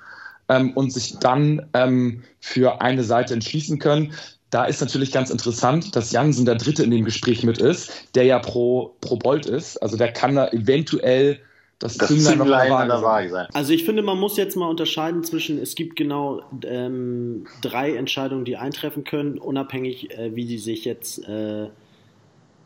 ähm, 0.49 0.73
und 0.75 0.93
sich 0.93 1.19
dann 1.19 1.67
ähm, 1.75 2.23
für 2.41 2.81
eine 2.81 3.05
Seite 3.05 3.35
entschließen 3.35 3.79
können. 3.79 4.13
Da 4.51 4.65
ist 4.65 4.81
natürlich 4.81 5.13
ganz 5.13 5.29
interessant, 5.31 5.95
dass 5.95 6.11
Jansen 6.11 6.47
der 6.47 6.55
Dritte 6.55 6.83
in 6.83 6.91
dem 6.91 7.05
Gespräch 7.05 7.43
mit 7.45 7.59
ist, 7.59 7.91
der 8.15 8.25
ja 8.25 8.39
pro, 8.39 8.97
pro 9.01 9.17
Bolt 9.17 9.45
ist. 9.45 9.77
Also 9.83 9.97
der 9.97 10.13
kann 10.13 10.37
da 10.37 10.49
eventuell 10.49 11.39
das, 11.79 11.97
Das 11.97 12.09
Zünglein 12.09 12.39
noch 12.39 12.45
Zünglein 12.45 12.73
an 12.73 12.89
der 12.89 13.03
Waage 13.03 13.29
sein. 13.31 13.47
Also 13.53 13.73
ich 13.73 13.85
finde, 13.85 14.03
man 14.03 14.19
muss 14.19 14.37
jetzt 14.37 14.57
mal 14.57 14.69
unterscheiden 14.69 15.23
zwischen, 15.23 15.59
es 15.59 15.75
gibt 15.75 15.97
genau 15.97 16.43
ähm, 16.65 17.47
drei 17.63 17.95
Entscheidungen, 17.95 18.45
die 18.45 18.57
eintreffen 18.57 19.05
können, 19.05 19.39
unabhängig, 19.39 20.11
äh, 20.11 20.35
wie 20.35 20.47
sie 20.47 20.59
sich 20.59 20.85
jetzt, 20.85 21.27
äh, 21.29 21.65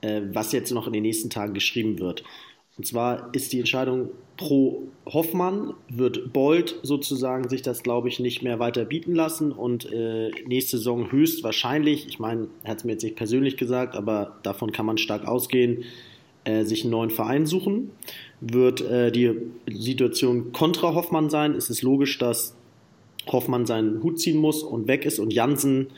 äh, 0.00 0.23
was 0.32 0.53
jetzt 0.53 0.73
noch 0.73 0.87
in 0.87 0.94
den 0.94 1.03
nächsten 1.03 1.29
Tagen 1.29 1.53
geschrieben 1.53 1.99
wird. 1.99 2.25
Und 2.79 2.87
zwar 2.87 3.29
ist 3.35 3.53
die 3.53 3.59
Entscheidung 3.59 4.09
pro 4.38 4.85
Hoffmann, 5.05 5.75
wird 5.91 6.32
Bold 6.32 6.81
sozusagen 6.82 7.50
sich 7.50 7.61
das, 7.61 7.82
glaube 7.82 8.09
ich, 8.09 8.19
nicht 8.19 8.43
mehr 8.43 8.59
weiter 8.59 8.87
bieten 8.87 9.14
lassen 9.14 9.53
und 9.53 9.93
äh, 9.93 10.31
nächste 10.47 10.79
Saison 10.79 11.12
höchstwahrscheinlich, 11.12 12.09
ich 12.09 12.19
meine, 12.19 12.49
er 12.64 12.70
hat 12.70 12.79
es 12.79 12.85
mir 12.85 12.93
jetzt 12.93 13.03
nicht 13.03 13.17
persönlich 13.17 13.59
gesagt, 13.59 13.94
aber 13.94 14.38
davon 14.43 14.73
kann 14.73 14.87
man 14.87 14.97
stark 14.97 15.29
ausgehen, 15.29 15.85
äh, 16.44 16.65
sich 16.65 16.83
einen 16.85 16.93
neuen 16.93 17.11
Verein 17.11 17.47
suchen. 17.47 17.91
Wird 18.41 18.81
äh, 18.81 19.11
die 19.12 19.33
Situation 19.71 20.53
kontra 20.53 20.94
Hoffmann 20.94 21.31
sein, 21.31 21.55
ist 21.55 21.71
es 21.71 21.83
logisch, 21.83 22.19
dass 22.19 22.55
Hoffmann 23.27 23.67
seinen 23.67 24.03
Hut 24.03 24.19
ziehen 24.19 24.39
muss 24.39 24.62
und 24.62 24.89
weg 24.89 25.05
ist 25.05 25.19
und 25.19 25.33
Jansen 25.33 25.89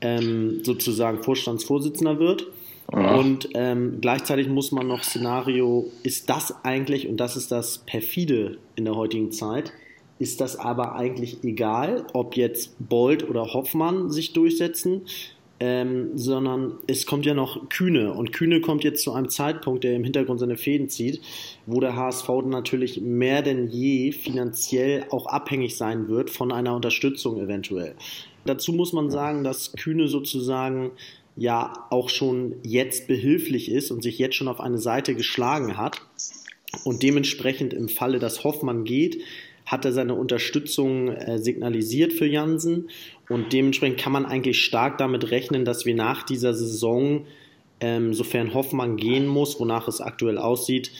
ähm, 0.00 0.60
sozusagen 0.64 1.22
Vorstandsvorsitzender 1.22 2.18
wird. 2.18 2.46
Und 2.92 3.48
ähm, 3.54 3.98
gleichzeitig 4.00 4.48
muss 4.48 4.70
man 4.70 4.86
noch 4.86 5.02
Szenario, 5.02 5.90
ist 6.02 6.28
das 6.28 6.62
eigentlich, 6.62 7.08
und 7.08 7.16
das 7.16 7.36
ist 7.36 7.50
das 7.50 7.78
perfide 7.78 8.58
in 8.76 8.84
der 8.84 8.96
heutigen 8.96 9.32
Zeit, 9.32 9.72
ist 10.18 10.40
das 10.40 10.56
aber 10.56 10.94
eigentlich 10.94 11.42
egal, 11.42 12.06
ob 12.12 12.36
jetzt 12.36 12.74
Bold 12.78 13.28
oder 13.28 13.54
Hoffmann 13.54 14.10
sich 14.10 14.34
durchsetzen, 14.34 15.02
ähm, 15.64 16.18
sondern 16.18 16.80
es 16.88 17.06
kommt 17.06 17.24
ja 17.24 17.34
noch 17.34 17.68
Kühne. 17.68 18.12
Und 18.14 18.32
Kühne 18.32 18.60
kommt 18.60 18.82
jetzt 18.82 19.04
zu 19.04 19.12
einem 19.12 19.28
Zeitpunkt, 19.28 19.84
der 19.84 19.94
im 19.94 20.02
Hintergrund 20.02 20.40
seine 20.40 20.56
Fäden 20.56 20.88
zieht, 20.88 21.20
wo 21.66 21.78
der 21.78 21.94
HSV 21.94 22.28
natürlich 22.46 23.00
mehr 23.00 23.42
denn 23.42 23.68
je 23.68 24.10
finanziell 24.10 25.06
auch 25.10 25.26
abhängig 25.26 25.76
sein 25.76 26.08
wird 26.08 26.30
von 26.30 26.50
einer 26.50 26.74
Unterstützung 26.74 27.40
eventuell. 27.40 27.94
Dazu 28.44 28.72
muss 28.72 28.92
man 28.92 29.08
sagen, 29.08 29.44
dass 29.44 29.72
Kühne 29.74 30.08
sozusagen 30.08 30.90
ja 31.36 31.86
auch 31.90 32.08
schon 32.08 32.56
jetzt 32.64 33.06
behilflich 33.06 33.70
ist 33.70 33.92
und 33.92 34.02
sich 34.02 34.18
jetzt 34.18 34.34
schon 34.34 34.48
auf 34.48 34.58
eine 34.60 34.78
Seite 34.78 35.14
geschlagen 35.14 35.76
hat 35.76 36.02
und 36.82 37.04
dementsprechend 37.04 37.72
im 37.72 37.88
Falle, 37.88 38.18
dass 38.18 38.42
Hoffmann 38.42 38.82
geht, 38.82 39.22
hat 39.72 39.86
er 39.86 39.92
seine 39.92 40.14
Unterstützung 40.14 41.08
äh, 41.08 41.38
signalisiert 41.38 42.12
für 42.12 42.26
Jansen 42.26 42.90
und 43.30 43.54
dementsprechend 43.54 43.98
kann 43.98 44.12
man 44.12 44.26
eigentlich 44.26 44.62
stark 44.62 44.98
damit 44.98 45.30
rechnen, 45.30 45.64
dass 45.64 45.86
wir 45.86 45.94
nach 45.94 46.22
dieser 46.24 46.52
Saison, 46.52 47.24
ähm, 47.80 48.12
sofern 48.12 48.52
Hoffmann 48.52 48.98
gehen 48.98 49.26
muss, 49.26 49.58
wonach 49.58 49.88
es 49.88 50.02
aktuell 50.02 50.36
aussieht, 50.36 50.92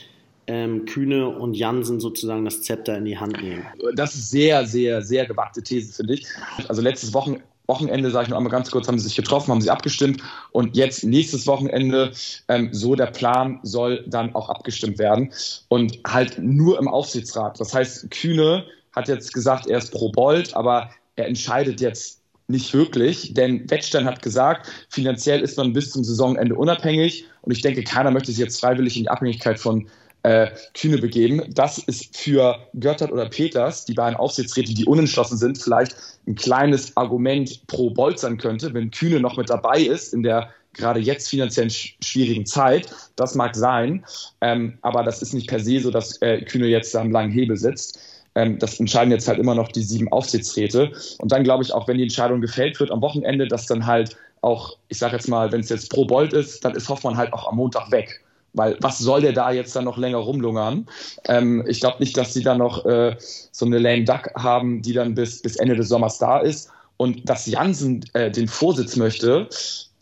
ähm, 0.46 0.86
Kühne 0.86 1.28
und 1.28 1.54
Jansen 1.54 2.00
sozusagen 2.00 2.46
das 2.46 2.62
Zepter 2.62 2.96
in 2.96 3.04
die 3.04 3.18
Hand 3.18 3.40
nehmen. 3.42 3.64
Das 3.94 4.14
ist 4.14 4.30
sehr, 4.30 4.66
sehr, 4.66 5.02
sehr 5.02 5.26
gewagte 5.26 5.62
These, 5.62 5.92
finde 5.92 6.14
ich. 6.14 6.26
Also 6.66 6.80
letztes 6.80 7.12
Wochen, 7.12 7.42
Wochenende, 7.66 8.10
sage 8.10 8.24
ich 8.24 8.30
noch 8.30 8.36
einmal 8.36 8.50
ganz 8.50 8.70
kurz, 8.70 8.88
haben 8.88 8.98
sie 8.98 9.06
sich 9.06 9.16
getroffen, 9.16 9.50
haben 9.50 9.60
sie 9.60 9.70
abgestimmt. 9.70 10.22
Und 10.50 10.76
jetzt 10.76 11.04
nächstes 11.04 11.46
Wochenende, 11.46 12.12
ähm, 12.48 12.70
so 12.72 12.94
der 12.94 13.06
Plan, 13.06 13.60
soll 13.62 14.04
dann 14.08 14.34
auch 14.34 14.48
abgestimmt 14.48 14.98
werden. 14.98 15.32
Und 15.68 15.98
halt 16.06 16.38
nur 16.38 16.78
im 16.78 16.88
Aufsichtsrat. 16.88 17.60
Das 17.60 17.72
heißt, 17.72 18.10
Kühne 18.10 18.64
hat 18.94 19.08
jetzt 19.08 19.32
gesagt, 19.32 19.66
er 19.66 19.78
ist 19.78 19.92
pro 19.92 20.10
Bold, 20.10 20.54
aber 20.54 20.90
er 21.16 21.26
entscheidet 21.28 21.80
jetzt 21.80 22.20
nicht 22.48 22.74
wirklich, 22.74 23.34
denn 23.34 23.70
Wettstein 23.70 24.04
hat 24.04 24.20
gesagt, 24.20 24.68
finanziell 24.88 25.40
ist 25.40 25.56
man 25.56 25.72
bis 25.72 25.90
zum 25.90 26.04
Saisonende 26.04 26.54
unabhängig. 26.54 27.26
Und 27.42 27.52
ich 27.52 27.62
denke, 27.62 27.82
keiner 27.82 28.10
möchte 28.10 28.30
sich 28.30 28.40
jetzt 28.40 28.60
freiwillig 28.60 28.96
in 28.96 29.04
die 29.04 29.08
Abhängigkeit 29.08 29.58
von 29.58 29.88
äh, 30.22 30.48
Kühne 30.74 30.98
begeben. 30.98 31.42
Das 31.54 31.78
ist 31.78 32.16
für 32.16 32.58
Göttert 32.78 33.12
oder 33.12 33.28
Peters, 33.28 33.84
die 33.84 33.94
beiden 33.94 34.16
Aufsichtsräte, 34.16 34.74
die 34.74 34.84
unentschlossen 34.84 35.36
sind, 35.36 35.58
vielleicht 35.58 35.96
ein 36.26 36.34
kleines 36.34 36.96
Argument 36.96 37.66
pro 37.66 37.90
Bolt 37.90 38.18
sein 38.18 38.38
könnte, 38.38 38.72
wenn 38.74 38.90
Kühne 38.90 39.20
noch 39.20 39.36
mit 39.36 39.50
dabei 39.50 39.80
ist 39.80 40.14
in 40.14 40.22
der 40.22 40.50
gerade 40.74 41.00
jetzt 41.00 41.28
finanziell 41.28 41.70
schwierigen 41.70 42.46
Zeit. 42.46 42.94
Das 43.16 43.34
mag 43.34 43.54
sein, 43.54 44.04
ähm, 44.40 44.78
aber 44.82 45.02
das 45.02 45.20
ist 45.22 45.34
nicht 45.34 45.48
per 45.48 45.60
se 45.60 45.80
so, 45.80 45.90
dass 45.90 46.20
äh, 46.22 46.42
Kühne 46.42 46.66
jetzt 46.66 46.94
da 46.94 47.00
am 47.00 47.10
langen 47.10 47.30
Hebel 47.30 47.56
sitzt. 47.56 47.98
Ähm, 48.34 48.58
das 48.58 48.80
entscheiden 48.80 49.10
jetzt 49.10 49.28
halt 49.28 49.38
immer 49.38 49.54
noch 49.54 49.68
die 49.68 49.82
sieben 49.82 50.10
Aufsichtsräte. 50.10 50.92
Und 51.18 51.32
dann 51.32 51.44
glaube 51.44 51.62
ich 51.62 51.74
auch, 51.74 51.88
wenn 51.88 51.98
die 51.98 52.04
Entscheidung 52.04 52.40
gefällt 52.40 52.80
wird 52.80 52.90
am 52.90 53.02
Wochenende, 53.02 53.46
dass 53.46 53.66
dann 53.66 53.86
halt 53.86 54.16
auch, 54.40 54.76
ich 54.88 54.98
sage 54.98 55.16
jetzt 55.16 55.28
mal, 55.28 55.52
wenn 55.52 55.60
es 55.60 55.68
jetzt 55.68 55.90
pro 55.90 56.04
Bolt 56.04 56.32
ist, 56.32 56.64
dann 56.64 56.74
ist 56.74 56.88
Hoffmann 56.88 57.16
halt 57.16 57.32
auch 57.32 57.48
am 57.48 57.56
Montag 57.56 57.90
weg. 57.90 58.22
Weil 58.54 58.76
was 58.80 58.98
soll 58.98 59.22
der 59.22 59.32
da 59.32 59.50
jetzt 59.50 59.74
dann 59.74 59.84
noch 59.84 59.96
länger 59.96 60.18
rumlungern? 60.18 60.86
Ähm, 61.24 61.64
ich 61.66 61.80
glaube 61.80 61.96
nicht, 62.00 62.16
dass 62.16 62.34
sie 62.34 62.42
dann 62.42 62.58
noch 62.58 62.84
äh, 62.84 63.16
so 63.18 63.64
eine 63.64 63.78
Lame 63.78 64.04
Duck 64.04 64.30
haben, 64.34 64.82
die 64.82 64.92
dann 64.92 65.14
bis, 65.14 65.40
bis 65.40 65.56
Ende 65.56 65.76
des 65.76 65.88
Sommers 65.88 66.18
da 66.18 66.38
ist. 66.38 66.70
Und 66.98 67.28
dass 67.28 67.46
Jansen 67.46 68.04
äh, 68.12 68.30
den 68.30 68.48
Vorsitz 68.48 68.96
möchte, 68.96 69.48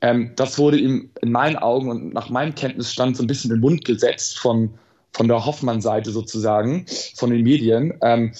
ähm, 0.00 0.33
das 0.37 0.59
wurde 0.59 0.78
ihm 0.78 1.11
in 1.23 1.33
meinen 1.33 1.57
Augen 1.57 1.90
und 1.90 2.14
nach 2.14 2.30
meinem 2.30 2.54
Kenntnisstand 2.54 3.16
so 3.16 3.23
ein 3.23 3.26
bisschen 3.26 3.50
in 3.50 3.57
den 3.57 3.61
Mund 3.61 3.85
gesetzt 3.85 4.38
von, 4.38 4.71
von 5.12 5.28
der 5.28 5.45
Hoffmann-Seite 5.45 6.11
sozusagen, 6.11 6.87
von 7.14 7.30
den 7.30 7.42
Medien. 7.42 7.95
Ähm, 8.02 8.33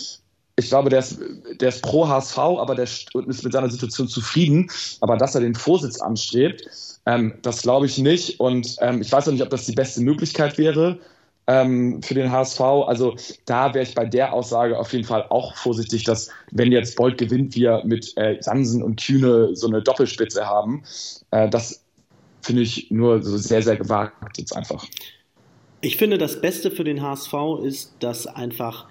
ich 0.61 0.69
glaube, 0.69 0.91
der 0.91 1.01
ist, 1.01 1.19
der 1.61 1.71
ist 1.71 1.83
pro 1.83 2.07
HSV, 2.07 2.39
aber 2.39 2.75
der 2.75 2.85
ist 2.85 3.15
mit 3.15 3.53
seiner 3.53 3.71
Situation 3.71 4.09
zufrieden. 4.09 4.71
Aber 5.01 5.17
dass 5.17 5.35
er 5.35 5.41
den 5.41 5.55
Vorsitz 5.55 6.01
anstrebt, 6.01 6.65
ähm, 7.07 7.35
das 7.43 7.63
glaube 7.63 7.87
ich 7.87 7.99
nicht. 7.99 8.39
Und 8.39 8.77
ähm, 8.81 9.01
ich 9.01 9.11
weiß 9.11 9.27
auch 9.27 9.33
nicht, 9.33 9.43
ob 9.43 9.51
das 9.51 9.67
die 9.67 9.73
beste 9.73 10.01
Möglichkeit 10.03 10.59
wäre 10.59 10.99
ähm, 11.47 12.03
für 12.03 12.15
den 12.15 12.31
HSV. 12.31 12.61
Also 12.61 13.17
da 13.47 13.75
wäre 13.75 13.85
ich 13.85 13.95
bei 13.95 14.05
der 14.05 14.33
Aussage 14.33 14.79
auf 14.79 14.93
jeden 14.93 15.05
Fall 15.05 15.27
auch 15.31 15.57
vorsichtig, 15.57 16.05
dass 16.05 16.31
wenn 16.53 16.71
jetzt 16.71 16.97
Bolt 16.97 17.19
gewinnt, 17.19 17.55
wir 17.55 17.83
mit 17.85 18.17
äh, 18.17 18.37
Sansen 18.41 18.83
und 18.83 19.03
Kühne 19.03 19.57
so 19.57 19.67
eine 19.67 19.83
Doppelspitze 19.83 20.47
haben. 20.47 20.85
Äh, 21.31 21.49
das 21.49 21.83
finde 22.43 22.63
ich 22.63 22.91
nur 22.91 23.23
so 23.23 23.37
sehr, 23.37 23.63
sehr 23.63 23.77
gewagt 23.77 24.39
jetzt 24.39 24.57
einfach. 24.57 24.87
Ich 25.81 25.97
finde, 25.97 26.19
das 26.19 26.41
Beste 26.41 26.71
für 26.71 26.85
den 26.85 27.01
HSV 27.01 27.33
ist, 27.65 27.95
dass 28.01 28.27
einfach 28.27 28.87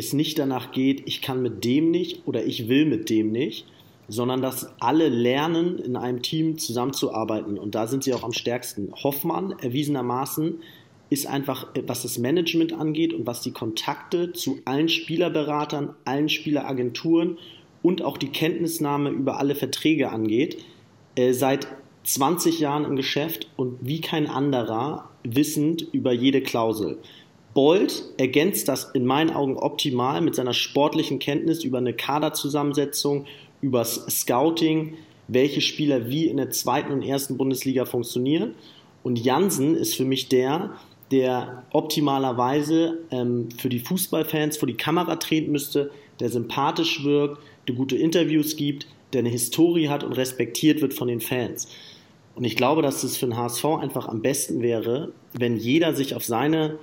es 0.00 0.12
nicht 0.12 0.38
danach 0.38 0.72
geht, 0.72 1.02
ich 1.06 1.22
kann 1.22 1.42
mit 1.42 1.64
dem 1.64 1.90
nicht 1.90 2.26
oder 2.26 2.44
ich 2.44 2.68
will 2.68 2.86
mit 2.86 3.08
dem 3.10 3.32
nicht, 3.32 3.66
sondern 4.08 4.42
dass 4.42 4.68
alle 4.80 5.08
lernen, 5.08 5.78
in 5.78 5.96
einem 5.96 6.22
Team 6.22 6.58
zusammenzuarbeiten. 6.58 7.58
Und 7.58 7.74
da 7.74 7.86
sind 7.86 8.02
sie 8.02 8.12
auch 8.12 8.24
am 8.24 8.32
stärksten. 8.32 8.92
Hoffmann 8.92 9.52
erwiesenermaßen 9.60 10.60
ist 11.10 11.26
einfach, 11.26 11.68
was 11.86 12.02
das 12.02 12.18
Management 12.18 12.72
angeht 12.72 13.12
und 13.12 13.26
was 13.26 13.40
die 13.40 13.52
Kontakte 13.52 14.32
zu 14.32 14.58
allen 14.64 14.88
Spielerberatern, 14.88 15.94
allen 16.04 16.28
Spieleragenturen 16.28 17.38
und 17.82 18.02
auch 18.02 18.18
die 18.18 18.28
Kenntnisnahme 18.28 19.10
über 19.10 19.38
alle 19.38 19.54
Verträge 19.54 20.10
angeht, 20.10 20.58
äh, 21.16 21.32
seit 21.32 21.66
20 22.04 22.60
Jahren 22.60 22.84
im 22.84 22.96
Geschäft 22.96 23.48
und 23.56 23.78
wie 23.80 24.00
kein 24.00 24.26
anderer 24.26 25.10
wissend 25.22 25.86
über 25.92 26.12
jede 26.12 26.40
Klausel. 26.40 26.98
Bolt 27.54 28.04
ergänzt 28.16 28.68
das 28.68 28.90
in 28.94 29.04
meinen 29.04 29.30
Augen 29.30 29.56
optimal 29.56 30.20
mit 30.20 30.34
seiner 30.34 30.54
sportlichen 30.54 31.18
Kenntnis 31.18 31.64
über 31.64 31.78
eine 31.78 31.92
Kaderzusammensetzung, 31.92 33.26
übers 33.60 34.06
Scouting, 34.08 34.94
welche 35.28 35.60
Spieler 35.60 36.08
wie 36.08 36.26
in 36.26 36.36
der 36.36 36.50
zweiten 36.50 36.92
und 36.92 37.02
ersten 37.02 37.36
Bundesliga 37.36 37.84
funktionieren. 37.84 38.54
Und 39.02 39.18
Jansen 39.18 39.76
ist 39.76 39.94
für 39.94 40.04
mich 40.04 40.28
der, 40.28 40.74
der 41.10 41.64
optimalerweise 41.72 42.98
ähm, 43.10 43.48
für 43.58 43.68
die 43.68 43.80
Fußballfans 43.80 44.56
vor 44.56 44.68
die 44.68 44.74
Kamera 44.74 45.16
treten 45.16 45.52
müsste, 45.52 45.90
der 46.20 46.28
sympathisch 46.28 47.02
wirkt, 47.04 47.42
der 47.66 47.74
gute 47.74 47.96
Interviews 47.96 48.56
gibt, 48.56 48.86
der 49.12 49.20
eine 49.20 49.28
Historie 49.28 49.88
hat 49.88 50.04
und 50.04 50.12
respektiert 50.12 50.82
wird 50.82 50.94
von 50.94 51.08
den 51.08 51.20
Fans. 51.20 51.68
Und 52.36 52.44
ich 52.44 52.56
glaube, 52.56 52.82
dass 52.82 53.02
es 53.02 53.16
für 53.16 53.26
den 53.26 53.36
HSV 53.36 53.64
einfach 53.64 54.08
am 54.08 54.22
besten 54.22 54.62
wäre, 54.62 55.12
wenn 55.32 55.56
jeder 55.56 55.94
sich 55.94 56.14
auf 56.14 56.24
seine 56.24 56.78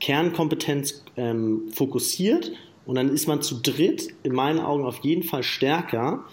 Kernkompetenz 0.00 1.04
ähm, 1.16 1.68
fokussiert 1.72 2.52
und 2.86 2.94
dann 2.94 3.08
ist 3.08 3.26
man 3.26 3.42
zu 3.42 3.56
dritt 3.62 4.08
in 4.22 4.32
meinen 4.32 4.60
Augen 4.60 4.84
auf 4.84 5.00
jeden 5.00 5.22
Fall 5.22 5.42
stärker 5.42 6.24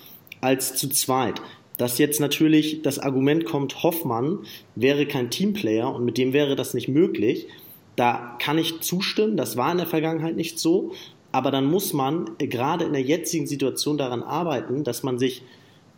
als 0.41 0.75
zu 0.75 0.89
zweit. 0.89 1.41
Dass 1.77 1.97
jetzt 1.97 2.21
natürlich 2.21 2.81
das 2.81 2.99
Argument 2.99 3.45
kommt, 3.45 3.83
Hoffmann 3.83 4.39
wäre 4.75 5.05
kein 5.05 5.29
Teamplayer 5.29 5.93
und 5.93 6.05
mit 6.05 6.17
dem 6.17 6.31
wäre 6.31 6.55
das 6.55 6.73
nicht 6.73 6.87
möglich, 6.87 7.47
da 7.95 8.37
kann 8.39 8.57
ich 8.57 8.81
zustimmen, 8.81 9.37
das 9.37 9.57
war 9.57 9.71
in 9.71 9.77
der 9.77 9.87
Vergangenheit 9.87 10.35
nicht 10.35 10.59
so, 10.59 10.91
aber 11.31 11.51
dann 11.51 11.65
muss 11.65 11.91
man 11.91 12.31
äh, 12.39 12.47
gerade 12.47 12.85
in 12.85 12.93
der 12.93 13.01
jetzigen 13.01 13.47
Situation 13.47 13.97
daran 13.97 14.23
arbeiten, 14.23 14.83
dass 14.83 15.03
man 15.03 15.19
sich 15.19 15.43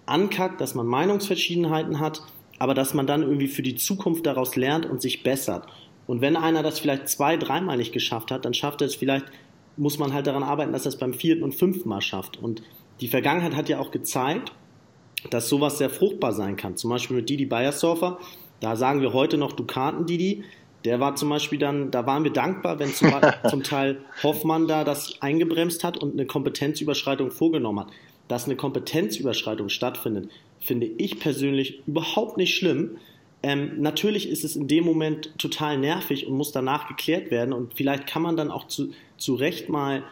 ankackt, 0.08 0.62
dass 0.62 0.74
man 0.74 0.88
Meinungsverschiedenheiten 0.88 2.00
hat, 2.00 2.24
aber 2.60 2.74
dass 2.74 2.94
man 2.94 3.06
dann 3.06 3.22
irgendwie 3.22 3.48
für 3.48 3.62
die 3.62 3.76
Zukunft 3.76 4.26
daraus 4.26 4.56
lernt 4.56 4.86
und 4.88 5.02
sich 5.02 5.22
bessert. 5.22 5.68
Und 6.08 6.22
wenn 6.22 6.36
einer 6.36 6.64
das 6.64 6.80
vielleicht 6.80 7.10
zwei, 7.10 7.38
dreimal 7.38 7.78
nicht 7.78 7.92
geschafft 7.92 8.32
hat, 8.32 8.46
dann 8.46 8.54
schafft 8.54 8.82
er 8.82 8.88
es 8.88 8.96
vielleicht, 8.96 9.26
muss 9.76 10.00
man 10.00 10.14
halt 10.14 10.26
daran 10.26 10.44
arbeiten, 10.44 10.72
dass 10.72 10.86
er 10.86 10.90
es 10.90 10.98
beim 10.98 11.14
vierten 11.14 11.44
und 11.44 11.54
fünften 11.54 11.90
Mal 11.90 12.02
schafft. 12.02 12.38
Und 12.38 12.64
die 13.02 13.08
Vergangenheit 13.08 13.56
hat 13.56 13.70
ja 13.70 13.80
auch 13.80 13.92
gezeigt, 13.92 14.52
dass 15.30 15.50
sowas 15.50 15.78
sehr 15.78 15.90
fruchtbar 15.90 16.34
sein 16.34 16.56
kann. 16.56 16.78
Zum 16.78 16.90
Beispiel 16.90 17.18
mit 17.18 17.30
Didi 17.30 17.46
Beiersdorfer, 17.46 18.20
da 18.60 18.76
sagen 18.76 19.02
wir 19.02 19.14
heute 19.14 19.38
noch 19.38 19.52
Dukaten 19.52 20.06
Didi. 20.06 20.44
Der 20.86 21.00
war 21.00 21.16
zum 21.16 21.30
Beispiel 21.30 21.60
dann, 21.60 21.92
da 21.92 22.06
waren 22.06 22.24
wir 22.24 22.32
dankbar, 22.32 22.80
wenn 22.80 22.94
zum, 22.94 23.12
zum 23.50 23.64
Teil 23.64 23.98
Hoffmann 24.24 24.68
da 24.68 24.84
das 24.84 25.22
eingebremst 25.22 25.84
hat 25.84 25.98
und 25.98 26.14
eine 26.14 26.26
Kompetenzüberschreitung 26.26 27.32
vorgenommen 27.32 27.82
hat. 27.82 27.92
Dass 28.28 28.46
eine 28.46 28.56
Kompetenzüberschreitung 28.56 29.70
stattfindet, 29.70 30.30
finde 30.60 30.86
ich 30.86 31.20
persönlich 31.20 31.82
überhaupt 31.88 32.38
nicht 32.38 32.56
schlimm. 32.56 32.98
Ähm, 33.44 33.82
natürlich 33.82 34.30
ist 34.30 34.44
es 34.44 34.56
in 34.56 34.68
dem 34.68 34.84
Moment 34.84 35.38
total 35.38 35.78
nervig 35.78 36.28
und 36.28 36.36
muss 36.36 36.52
danach 36.52 36.88
geklärt 36.88 37.30
werden 37.32 37.54
und 37.54 37.74
vielleicht 37.76 38.08
kann 38.08 38.22
man 38.22 38.36
dann 38.36 38.50
auch 38.50 38.68
zu, 38.68 38.90
zu 39.18 39.36
Recht 39.36 39.70
mal 39.70 40.04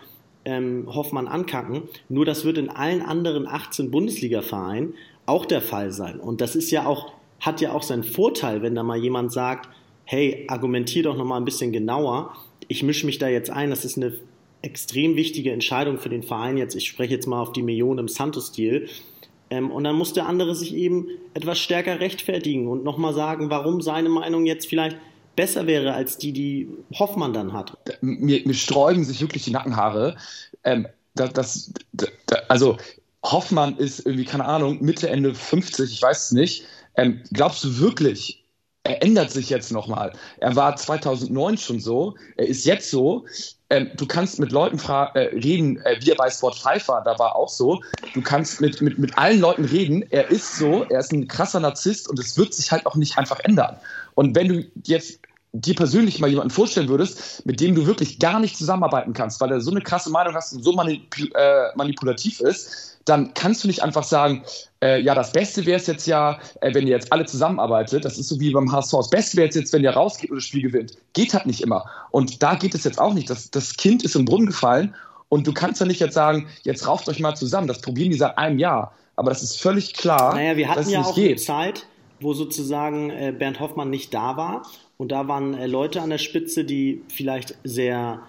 ähm, 0.46 0.88
Hoffmann 0.88 1.27
ankacken. 1.27 1.84
Nur 2.08 2.25
das 2.25 2.46
wird 2.46 2.58
in 2.58 2.70
allen 2.70 3.01
anderen 3.01 3.48
18 3.48 3.91
Bundesliga-Vereinen 3.91 4.94
auch 5.25 5.46
der 5.46 5.62
Fall 5.62 5.91
sein. 5.91 6.20
Und 6.20 6.39
das 6.39 6.55
ist 6.55 6.72
ja 6.72 6.86
auch, 6.86 7.13
hat 7.39 7.62
ja 7.62 7.74
auch 7.74 7.84
seinen 7.84 8.03
Vorteil, 8.03 8.62
wenn 8.62 8.75
da 8.75 8.84
mal 8.84 8.98
jemand 8.98 9.34
sagt, 9.34 9.70
hey, 10.05 10.46
argumentier 10.48 11.03
doch 11.03 11.17
noch 11.17 11.25
mal 11.25 11.38
ein 11.38 11.46
bisschen 11.46 11.72
genauer. 11.72 12.36
Ich 12.67 12.84
mische 12.84 13.08
mich 13.08 13.17
da 13.17 13.27
jetzt 13.27 13.50
ein. 13.50 13.72
Das 13.72 13.86
ist 13.86 13.98
eine 13.98 14.13
extrem 14.62 15.15
wichtige 15.15 15.51
Entscheidung 15.51 15.98
für 15.98 16.10
den 16.10 16.24
Verein 16.24 16.58
jetzt. 16.58 16.75
Ich 16.75 16.88
spreche 16.88 17.13
jetzt 17.13 17.27
mal 17.27 17.41
auf 17.41 17.53
die 17.53 17.63
Millionen 17.63 18.00
im 18.00 18.08
Santos-Stil. 18.08 18.88
Ähm, 19.49 19.71
und 19.71 19.83
dann 19.83 19.95
muss 19.95 20.13
der 20.13 20.27
andere 20.27 20.55
sich 20.55 20.73
eben 20.73 21.07
etwas 21.33 21.59
stärker 21.59 21.99
rechtfertigen 21.99 22.67
und 22.67 22.83
nochmal 22.83 23.13
sagen, 23.13 23.49
warum 23.49 23.81
seine 23.81 24.09
Meinung 24.09 24.45
jetzt 24.45 24.67
vielleicht 24.67 24.97
besser 25.35 25.67
wäre 25.67 25.93
als 25.93 26.17
die, 26.17 26.31
die 26.31 26.69
Hoffmann 26.97 27.33
dann 27.33 27.53
hat. 27.53 27.77
Mir, 28.01 28.41
mir 28.45 28.53
sträuben 28.53 29.03
sich 29.03 29.21
wirklich 29.21 29.43
die 29.43 29.51
Nackenhaare. 29.51 30.17
Ähm, 30.63 30.87
das, 31.13 31.33
das, 31.33 31.73
das, 31.93 32.09
also 32.47 32.77
Hoffmann 33.23 33.77
ist 33.77 34.05
irgendwie, 34.05 34.25
keine 34.25 34.45
Ahnung, 34.45 34.77
Mitte, 34.81 35.09
Ende 35.09 35.33
50, 35.33 35.91
ich 35.91 36.01
weiß 36.01 36.25
es 36.25 36.31
nicht. 36.31 36.63
Ähm, 36.95 37.21
glaubst 37.33 37.63
du 37.63 37.79
wirklich, 37.79 38.44
er 38.85 39.03
ändert 39.03 39.31
sich 39.31 39.49
jetzt 39.49 39.71
nochmal? 39.71 40.13
Er 40.37 40.55
war 40.55 40.75
2009 40.75 41.57
schon 41.57 41.79
so, 41.79 42.15
er 42.37 42.47
ist 42.47 42.65
jetzt 42.65 42.89
so 42.89 43.25
ähm, 43.69 43.89
du 43.97 44.05
kannst 44.05 44.39
mit 44.39 44.51
Leuten 44.51 44.77
äh, 44.77 45.19
reden, 45.19 45.77
äh, 45.85 45.97
wie 45.99 46.11
er 46.11 46.15
bei 46.15 46.29
Sport 46.29 46.55
5 46.55 46.87
war, 46.87 47.03
da 47.03 47.17
war 47.17 47.35
auch 47.35 47.49
so. 47.49 47.81
Du 48.13 48.21
kannst 48.21 48.61
mit, 48.61 48.81
mit, 48.81 48.99
mit 48.99 49.17
allen 49.17 49.39
Leuten 49.39 49.65
reden. 49.65 50.03
Er 50.11 50.29
ist 50.29 50.57
so, 50.57 50.83
er 50.83 50.99
ist 50.99 51.11
ein 51.11 51.27
krasser 51.27 51.59
Narzisst 51.59 52.07
und 52.07 52.19
es 52.19 52.37
wird 52.37 52.53
sich 52.53 52.71
halt 52.71 52.85
auch 52.85 52.95
nicht 52.95 53.17
einfach 53.17 53.39
ändern. 53.39 53.77
Und 54.13 54.35
wenn 54.35 54.49
du 54.49 54.65
jetzt 54.85 55.19
dir 55.51 55.73
persönlich 55.73 56.19
mal 56.19 56.29
jemanden 56.29 56.51
vorstellen 56.51 56.89
würdest, 56.89 57.45
mit 57.45 57.59
dem 57.59 57.73
du 57.73 57.87
wirklich 57.87 58.19
gar 58.19 58.39
nicht 58.39 58.57
zusammenarbeiten 58.57 59.13
kannst, 59.13 59.41
weil 59.41 59.51
er 59.51 59.61
so 59.61 59.71
eine 59.71 59.81
krasse 59.81 60.11
Meinung 60.11 60.35
hast 60.35 60.53
und 60.53 60.63
so 60.63 60.73
manipul 60.73 61.31
äh, 61.33 61.75
manipulativ 61.75 62.41
ist, 62.41 62.94
dann 63.05 63.33
kannst 63.35 63.63
du 63.63 63.67
nicht 63.67 63.83
einfach 63.83 64.03
sagen, 64.03 64.43
äh, 64.81 65.00
ja, 65.00 65.13
das 65.13 65.31
Beste 65.31 65.65
wäre 65.65 65.79
es 65.79 65.88
jetzt 65.88 66.07
ja, 66.07 66.39
äh, 66.62 66.74
wenn 66.74 66.88
ihr 66.88 66.95
jetzt 66.95 67.13
alle 67.13 67.25
zusammenarbeitet. 67.25 68.03
Das 68.03 68.17
ist 68.17 68.27
so 68.27 68.39
wie 68.39 68.51
beim 68.51 68.71
HSV. 68.71 68.91
Das 68.97 69.09
Beste 69.09 69.38
wäre 69.38 69.47
jetzt, 69.47 69.71
wenn 69.74 69.83
ihr 69.83 69.91
rausgeht 69.91 70.31
und 70.31 70.38
das 70.38 70.45
Spiel 70.45 70.63
gewinnt. 70.63 70.97
Geht 71.13 71.33
halt 71.33 71.45
nicht 71.45 71.62
immer. 71.62 71.85
Und 72.09 72.41
da 72.41 72.55
geht 72.55 72.74
es 72.74 72.83
jetzt 72.83 73.00
auch 73.00 73.13
nicht. 73.13 73.29
Das, 73.29 73.51
das 73.51 73.77
Kind 73.77 74.03
ist 74.03 74.15
im 74.15 74.25
Brunnen 74.25 74.47
gefallen 74.47 74.95
und 75.29 75.45
du 75.45 75.53
kannst 75.53 75.79
ja 75.79 75.85
nicht 75.85 76.00
jetzt 76.00 76.15
sagen, 76.15 76.47
jetzt 76.63 76.88
rauft 76.88 77.07
euch 77.07 77.19
mal 77.19 77.35
zusammen. 77.35 77.67
Das 77.67 77.81
probieren 77.81 78.12
die 78.12 78.17
seit 78.17 78.38
einem 78.38 78.57
Jahr. 78.57 78.93
Aber 79.15 79.29
das 79.29 79.43
ist 79.43 79.62
völlig 79.62 79.93
klar. 79.93 80.33
Naja, 80.35 80.57
wir 80.57 80.69
hatten 80.69 80.89
ja 80.89 81.01
auch 81.01 81.15
geht. 81.15 81.27
eine 81.27 81.35
Zeit, 81.35 81.85
wo 82.19 82.33
sozusagen 82.33 83.12
äh, 83.12 83.33
Bernd 83.38 83.59
Hoffmann 83.59 83.89
nicht 83.89 84.13
da 84.13 84.35
war. 84.35 84.63
Und 84.97 85.12
da 85.12 85.27
waren 85.27 85.53
äh, 85.53 85.67
Leute 85.67 86.01
an 86.01 86.09
der 86.09 86.17
Spitze, 86.17 86.65
die 86.65 87.01
vielleicht 87.07 87.55
sehr 87.63 88.19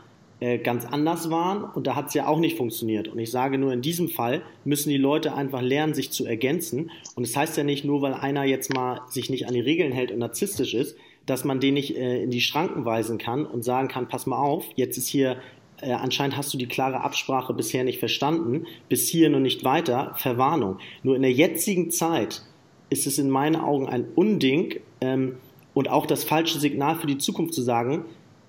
äh, 0.41 0.59
ganz 0.59 0.85
anders 0.85 1.31
waren 1.31 1.65
und 1.65 1.87
da 1.87 1.95
hat 1.95 2.09
es 2.09 2.15
ja 2.15 2.27
auch 2.27 2.39
nicht 2.39 2.57
funktioniert. 2.57 3.09
Und 3.09 3.19
ich 3.19 3.31
sage 3.31 3.59
nur, 3.59 3.73
in 3.73 3.83
diesem 3.83 4.09
Fall 4.09 4.43
müssen 4.65 4.91
die 4.91 4.99
Leute 4.99 5.35
einfach 5.35 5.63
lernen, 5.63 5.95
sich 5.95 6.11
zu 6.11 6.27
ergänzen. 6.27 6.91
Und 7.15 7.25
es 7.25 7.33
das 7.33 7.41
heißt 7.41 7.57
ja 7.57 7.65
nicht 7.65 7.85
nur, 7.85 8.03
weil 8.03 8.15
einer 8.15 8.45
jetzt 8.45 8.75
mal 8.75 9.01
sich 9.09 9.31
nicht 9.31 9.49
an 9.49 9.55
die 9.55 9.61
Regeln 9.61 9.93
hält 9.93 10.13
und 10.13 10.19
narzisstisch 10.19 10.75
ist, 10.75 10.97
dass 11.25 11.45
man 11.45 11.61
den 11.61 11.75
nicht 11.75 11.97
äh, 11.97 12.23
in 12.23 12.31
die 12.31 12.41
Schranken 12.41 12.85
weisen 12.85 13.19
kann 13.19 13.47
und 13.47 13.63
sagen 13.65 13.89
kann, 13.89 14.09
pass 14.09 14.27
mal 14.27 14.39
auf, 14.39 14.65
jetzt 14.77 14.97
ist 14.97 15.09
hier 15.09 15.39
äh, 15.81 15.93
anscheinend 15.93 16.37
hast 16.37 16.53
du 16.55 16.59
die 16.59 16.67
klare 16.67 17.03
Absprache 17.03 17.53
bisher 17.53 17.85
nicht 17.85 17.99
verstanden, 17.99 18.67
bis 18.89 19.09
hierhin 19.09 19.35
und 19.35 19.43
nicht 19.43 19.65
weiter, 19.65 20.15
Verwarnung. 20.17 20.79
Nur 21.03 21.17
in 21.17 21.23
der 21.23 21.33
jetzigen 21.33 21.91
Zeit 21.91 22.43
ist 22.89 23.07
es 23.07 23.19
in 23.19 23.31
meinen 23.31 23.57
Augen 23.57 23.89
ein 23.89 24.07
Unding 24.15 24.81
ähm, 25.01 25.37
und 25.75 25.91
auch 25.91 26.07
das 26.07 26.25
falsche 26.25 26.59
Signal 26.59 26.97
für 26.97 27.07
die 27.07 27.19
Zukunft 27.19 27.55
zu 27.55 27.63
sagen, 27.63 28.05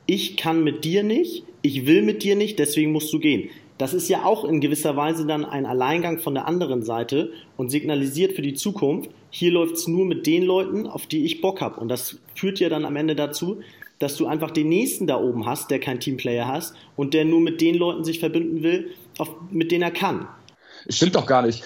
ich 0.06 0.38
kann 0.38 0.64
mit 0.64 0.86
dir 0.86 1.04
nicht, 1.04 1.44
ich 1.68 1.86
will 1.86 2.02
mit 2.02 2.24
dir 2.24 2.36
nicht, 2.36 2.60
deswegen 2.60 2.92
musst 2.92 3.12
du 3.12 3.20
gehen. 3.20 3.50
Das 3.78 3.94
ist 3.94 4.10
ja 4.10 4.26
auch 4.26 4.44
in 4.44 4.60
gewisser 4.60 4.96
Weise 4.96 5.28
dann 5.28 5.46
ein 5.46 5.66
Alleingang 5.66 6.18
von 6.18 6.34
der 6.34 6.48
anderen 6.48 6.82
Seite 6.84 7.32
und 7.58 7.70
signalisiert 7.70 8.34
für 8.34 8.42
die 8.42 8.56
Zukunft, 8.56 9.12
hier 9.30 9.52
läuft 9.52 9.76
es 9.76 9.88
nur 9.88 10.06
mit 10.06 10.26
den 10.26 10.44
Leuten, 10.44 10.88
auf 10.88 11.06
die 11.06 11.26
ich 11.26 11.42
Bock 11.42 11.62
habe. 11.62 11.80
Und 11.80 11.90
das 11.90 12.18
führt 12.34 12.60
ja 12.60 12.70
dann 12.70 12.86
am 12.86 12.96
Ende 12.96 13.16
dazu, 13.16 13.60
dass 14.00 14.16
du 14.16 14.26
einfach 14.26 14.52
den 14.52 14.70
nächsten 14.70 15.06
da 15.06 15.20
oben 15.20 15.46
hast, 15.46 15.70
der 15.70 15.80
kein 15.80 16.00
Teamplayer 16.00 16.48
hast 16.48 16.76
und 16.96 17.14
der 17.14 17.26
nur 17.26 17.42
mit 17.42 17.62
den 17.62 17.76
Leuten 17.76 18.04
sich 18.04 18.20
verbinden 18.20 18.64
will, 18.64 18.92
auf, 19.18 19.30
mit 19.52 19.72
denen 19.72 19.84
er 19.84 19.92
kann. 19.92 20.28
Stimmt 20.90 21.16
doch 21.16 21.26
gar 21.26 21.46
nicht. 21.46 21.64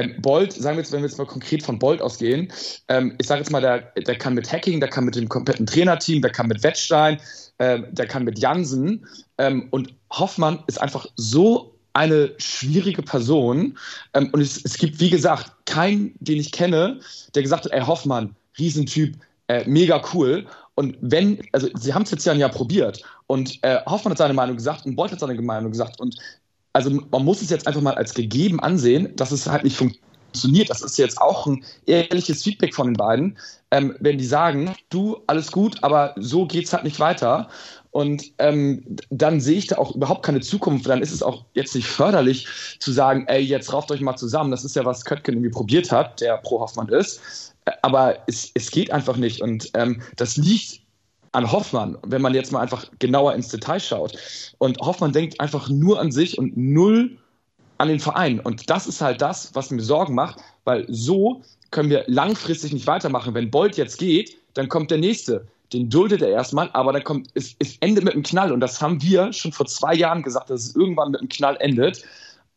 Ähm, 0.00 0.14
Bolt, 0.20 0.52
sagen 0.52 0.76
wir 0.76 0.82
jetzt, 0.82 0.92
wenn 0.92 1.02
wir 1.02 1.08
jetzt 1.08 1.18
mal 1.18 1.26
konkret 1.26 1.62
von 1.62 1.78
Bolt 1.78 2.00
ausgehen, 2.00 2.50
ähm, 2.88 3.14
ich 3.18 3.26
sage 3.26 3.40
jetzt 3.40 3.50
mal, 3.50 3.60
der, 3.60 3.80
der 4.02 4.16
kann 4.16 4.34
mit 4.34 4.50
Hacking, 4.50 4.80
der 4.80 4.88
kann 4.88 5.04
mit 5.04 5.14
dem 5.14 5.28
kompletten 5.28 5.66
Trainerteam, 5.66 6.22
der 6.22 6.30
kann 6.30 6.48
mit 6.48 6.62
Wettstein, 6.62 7.20
äh, 7.58 7.80
der 7.90 8.06
kann 8.06 8.24
mit 8.24 8.38
Jansen 8.38 9.06
ähm, 9.38 9.68
und 9.70 9.94
Hoffmann 10.10 10.62
ist 10.68 10.80
einfach 10.80 11.06
so 11.16 11.74
eine 11.92 12.32
schwierige 12.38 13.02
Person 13.02 13.76
ähm, 14.14 14.30
und 14.32 14.40
es, 14.40 14.64
es 14.64 14.78
gibt, 14.78 15.00
wie 15.00 15.10
gesagt, 15.10 15.52
keinen, 15.66 16.14
den 16.20 16.38
ich 16.38 16.52
kenne, 16.52 17.00
der 17.34 17.42
gesagt 17.42 17.66
hat, 17.66 17.72
ey 17.72 17.82
Hoffmann, 17.82 18.34
Riesentyp, 18.58 19.16
äh, 19.48 19.68
mega 19.68 20.02
cool. 20.14 20.46
Und 20.76 20.96
wenn, 21.02 21.42
also 21.52 21.68
sie 21.74 21.92
haben 21.92 22.02
es 22.02 22.10
jetzt 22.10 22.24
ja 22.24 22.32
ein 22.32 22.38
Jahr 22.38 22.50
probiert 22.50 23.02
und 23.26 23.58
äh, 23.62 23.80
Hoffmann 23.84 24.12
hat 24.12 24.18
seine 24.18 24.34
Meinung 24.34 24.56
gesagt 24.56 24.86
und 24.86 24.96
Bolt 24.96 25.12
hat 25.12 25.20
seine 25.20 25.34
Meinung 25.42 25.72
gesagt 25.72 26.00
und 26.00 26.16
also 26.72 26.90
man 27.10 27.24
muss 27.24 27.42
es 27.42 27.50
jetzt 27.50 27.66
einfach 27.66 27.80
mal 27.80 27.94
als 27.94 28.14
gegeben 28.14 28.60
ansehen, 28.60 29.14
dass 29.16 29.32
es 29.32 29.46
halt 29.46 29.64
nicht 29.64 29.76
funktioniert. 29.76 30.70
Das 30.70 30.82
ist 30.82 30.98
jetzt 30.98 31.20
auch 31.20 31.46
ein 31.46 31.64
ehrliches 31.86 32.42
Feedback 32.42 32.74
von 32.74 32.88
den 32.88 32.96
beiden, 32.96 33.38
ähm, 33.70 33.96
wenn 34.00 34.18
die 34.18 34.24
sagen, 34.24 34.74
du, 34.88 35.20
alles 35.26 35.50
gut, 35.50 35.82
aber 35.82 36.14
so 36.16 36.46
geht 36.46 36.66
es 36.66 36.72
halt 36.72 36.84
nicht 36.84 37.00
weiter. 37.00 37.48
Und 37.92 38.22
ähm, 38.38 38.84
dann 39.10 39.40
sehe 39.40 39.58
ich 39.58 39.66
da 39.66 39.78
auch 39.78 39.96
überhaupt 39.96 40.24
keine 40.24 40.40
Zukunft. 40.40 40.88
Dann 40.88 41.02
ist 41.02 41.12
es 41.12 41.22
auch 41.22 41.44
jetzt 41.54 41.74
nicht 41.74 41.88
förderlich 41.88 42.46
zu 42.78 42.92
sagen, 42.92 43.24
ey, 43.26 43.40
jetzt 43.42 43.72
rauft 43.72 43.90
euch 43.90 44.00
mal 44.00 44.16
zusammen. 44.16 44.52
Das 44.52 44.64
ist 44.64 44.76
ja, 44.76 44.84
was 44.84 45.04
Köttgen 45.04 45.34
irgendwie 45.34 45.50
probiert 45.50 45.90
hat, 45.90 46.20
der 46.20 46.36
pro 46.36 46.60
Hoffmann 46.60 46.88
ist. 46.88 47.20
Äh, 47.64 47.72
aber 47.82 48.18
es, 48.28 48.52
es 48.54 48.70
geht 48.70 48.92
einfach 48.92 49.16
nicht. 49.16 49.40
Und 49.40 49.70
ähm, 49.74 50.02
das 50.16 50.36
liegt 50.36 50.79
an 51.32 51.50
Hoffmann, 51.50 51.96
wenn 52.04 52.22
man 52.22 52.34
jetzt 52.34 52.52
mal 52.52 52.60
einfach 52.60 52.86
genauer 52.98 53.34
ins 53.34 53.48
Detail 53.48 53.80
schaut. 53.80 54.16
Und 54.58 54.78
Hoffmann 54.80 55.12
denkt 55.12 55.40
einfach 55.40 55.68
nur 55.68 56.00
an 56.00 56.10
sich 56.10 56.38
und 56.38 56.56
null 56.56 57.18
an 57.78 57.88
den 57.88 58.00
Verein. 58.00 58.40
Und 58.40 58.68
das 58.68 58.86
ist 58.86 59.00
halt 59.00 59.22
das, 59.22 59.54
was 59.54 59.70
mir 59.70 59.82
Sorgen 59.82 60.14
macht, 60.14 60.40
weil 60.64 60.86
so 60.88 61.42
können 61.70 61.88
wir 61.88 62.04
langfristig 62.08 62.72
nicht 62.72 62.86
weitermachen. 62.86 63.34
Wenn 63.34 63.50
Bolt 63.50 63.76
jetzt 63.76 63.98
geht, 63.98 64.36
dann 64.54 64.68
kommt 64.68 64.90
der 64.90 64.98
nächste. 64.98 65.46
Den 65.72 65.88
duldet 65.88 66.20
er 66.20 66.30
erstmal, 66.30 66.68
aber 66.72 66.92
dann 66.92 67.04
kommt, 67.04 67.28
es, 67.34 67.54
es 67.60 67.76
endet 67.78 68.04
mit 68.04 68.14
einem 68.14 68.24
Knall. 68.24 68.52
Und 68.52 68.60
das 68.60 68.82
haben 68.82 69.00
wir 69.02 69.32
schon 69.32 69.52
vor 69.52 69.66
zwei 69.66 69.94
Jahren 69.94 70.22
gesagt, 70.22 70.50
dass 70.50 70.64
es 70.64 70.76
irgendwann 70.76 71.12
mit 71.12 71.20
einem 71.20 71.28
Knall 71.28 71.56
endet. 71.60 72.02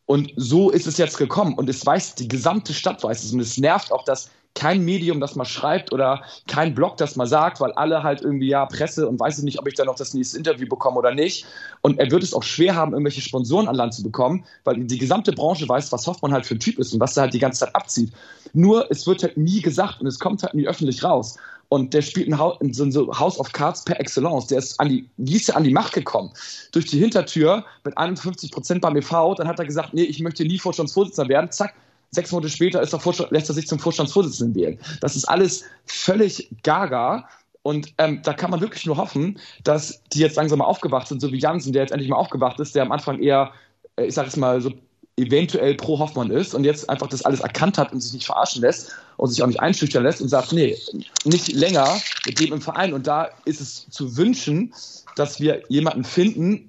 Und 0.08 0.34
so 0.36 0.72
ist 0.72 0.88
es 0.88 0.98
jetzt 0.98 1.18
gekommen. 1.18 1.54
Und 1.54 1.70
es 1.70 1.86
weiß, 1.86 2.16
die 2.16 2.28
gesamte 2.28 2.74
Stadt 2.74 3.04
weiß 3.04 3.24
es. 3.24 3.32
Und 3.32 3.40
es 3.40 3.58
nervt 3.58 3.92
auch, 3.92 4.04
dass 4.04 4.32
kein 4.56 4.86
Medium 4.86 5.20
das 5.20 5.36
mal 5.36 5.46
schreibt 5.46 5.92
oder 5.92 6.24
kein 6.48 6.76
Blog 6.76 6.98
das 6.98 7.16
mal 7.16 7.28
sagt, 7.28 7.60
weil 7.60 7.72
alle 7.74 8.04
halt 8.04 8.22
irgendwie, 8.22 8.50
ja, 8.50 8.66
Presse 8.66 9.08
und 9.08 9.20
weiß 9.20 9.40
ich 9.40 9.44
nicht, 9.44 9.60
ob 9.60 9.68
ich 9.68 9.74
da 9.74 9.86
noch 9.86 9.96
das 9.96 10.14
nächste 10.14 10.38
Interview 10.38 10.68
bekomme 10.68 10.98
oder 10.98 11.14
nicht. 11.14 11.46
Und 11.82 12.00
er 12.00 12.12
wird 12.12 12.24
es 12.24 12.34
auch 12.34 12.44
schwer 12.44 12.76
haben, 12.76 12.94
irgendwelche 12.94 13.22
Sponsoren 13.22 13.68
an 13.68 13.76
Land 13.76 13.94
zu 13.94 14.04
bekommen, 14.04 14.46
weil 14.64 14.84
die 14.84 14.98
gesamte 14.98 15.32
Branche 15.32 15.68
weiß, 15.68 15.92
was 15.92 16.06
Hoffmann 16.08 16.34
halt 16.34 16.46
für 16.46 16.56
ein 16.56 16.60
Typ 16.60 16.78
ist 16.78 16.94
und 16.94 17.00
was 17.00 17.18
er 17.18 17.24
halt 17.24 17.34
die 17.34 17.40
ganze 17.40 17.62
Zeit 17.62 17.76
abzieht. 17.76 18.12
Nur, 18.54 18.90
es 18.92 19.08
wird 19.08 19.24
halt 19.24 19.38
nie 19.38 19.62
gesagt 19.62 20.02
und 20.02 20.08
es 20.08 20.20
kommt 20.20 20.44
halt 20.44 20.54
nie 20.54 20.68
öffentlich 20.68 21.04
raus. 21.04 21.38
Und 21.70 21.96
der 21.96 22.04
spielt 22.04 22.32
ein 22.32 22.74
so 22.74 22.84
ein 22.84 23.20
House 23.20 23.40
of 23.40 23.52
Cards 23.52 23.84
per 23.84 24.00
Excellence. 24.00 24.46
Der 24.46 24.60
ist 24.60 24.80
an 24.80 24.90
die, 24.90 25.10
wie 25.18 25.38
ist 25.38 25.50
er 25.50 25.58
an 25.58 25.64
die 25.64 25.72
Macht 25.72 25.94
gekommen? 25.94 26.32
Durch 26.72 26.86
die 26.86 27.00
Hintertür 27.00 27.66
mit 27.84 27.98
51 27.98 28.52
Prozent 28.52 28.82
beim 28.82 28.96
EV. 28.96 29.34
Dann 29.36 29.48
hat 29.48 29.58
er 29.58 29.66
gesagt, 29.66 29.92
nee, 29.92 30.04
ich 30.04 30.20
möchte 30.20 30.46
nie 30.46 30.60
Vorstandsvorsitzender 30.60 31.30
werden. 31.30 31.50
Zack, 31.50 31.74
sechs 32.14 32.32
Monate 32.32 32.50
später 32.50 32.80
er 32.80 33.28
lässt 33.30 33.50
er 33.50 33.56
sich 33.56 33.68
zum 33.68 33.80
Vorstandsvorsitzenden 33.80 34.56
wählen. 34.56 34.80
Das 35.02 35.16
ist 35.16 35.26
alles 35.26 35.64
völlig 35.86 36.50
gaga. 36.64 37.28
Und 37.64 37.94
ähm, 37.98 38.22
da 38.24 38.34
kann 38.34 38.52
man 38.52 38.60
wirklich 38.60 38.86
nur 38.86 38.98
hoffen, 38.98 39.40
dass 39.64 40.02
die 40.12 40.20
jetzt 40.20 40.36
langsam 40.36 40.60
mal 40.60 40.66
aufgewacht 40.66 41.08
sind, 41.08 41.22
so 41.22 41.32
wie 41.32 41.40
Jansen, 41.40 41.72
der 41.72 41.84
jetzt 41.84 41.92
endlich 41.92 42.10
mal 42.10 42.18
aufgewacht 42.18 42.60
ist, 42.60 42.76
der 42.76 42.84
am 42.84 42.92
Anfang 42.92 43.22
eher, 43.22 43.52
äh, 43.96 44.06
ich 44.06 44.14
sag 44.14 44.28
es 44.28 44.36
mal, 44.36 44.60
so 44.60 44.74
eventuell 45.16 45.76
pro 45.76 46.00
Hoffmann 46.00 46.32
ist 46.32 46.56
und 46.56 46.64
jetzt 46.64 46.90
einfach 46.90 47.08
das 47.08 47.24
alles 47.24 47.40
erkannt 47.40 47.78
hat 47.78 47.94
und 47.94 48.02
sich 48.02 48.14
nicht 48.14 48.26
verarschen 48.26 48.62
lässt 48.62 48.92
und 49.18 49.30
sich 49.30 49.44
auch 49.44 49.48
nicht 49.48 49.60
einschüchtern 49.60 50.04
lässt 50.04 50.22
und 50.22 50.28
sagt, 50.28 50.52
nee, 50.52 50.76
nicht 51.24 51.54
länger 51.54 52.02
mit 52.26 52.40
dem 52.40 52.54
im 52.54 52.62
Verein. 52.62 52.94
Und 52.94 53.06
da 53.06 53.30
ist 53.46 53.62
es 53.62 53.88
zu 53.90 54.18
wünschen, 54.18 54.74
dass 55.16 55.40
wir 55.40 55.64
jemanden 55.70 56.04
finden, 56.04 56.68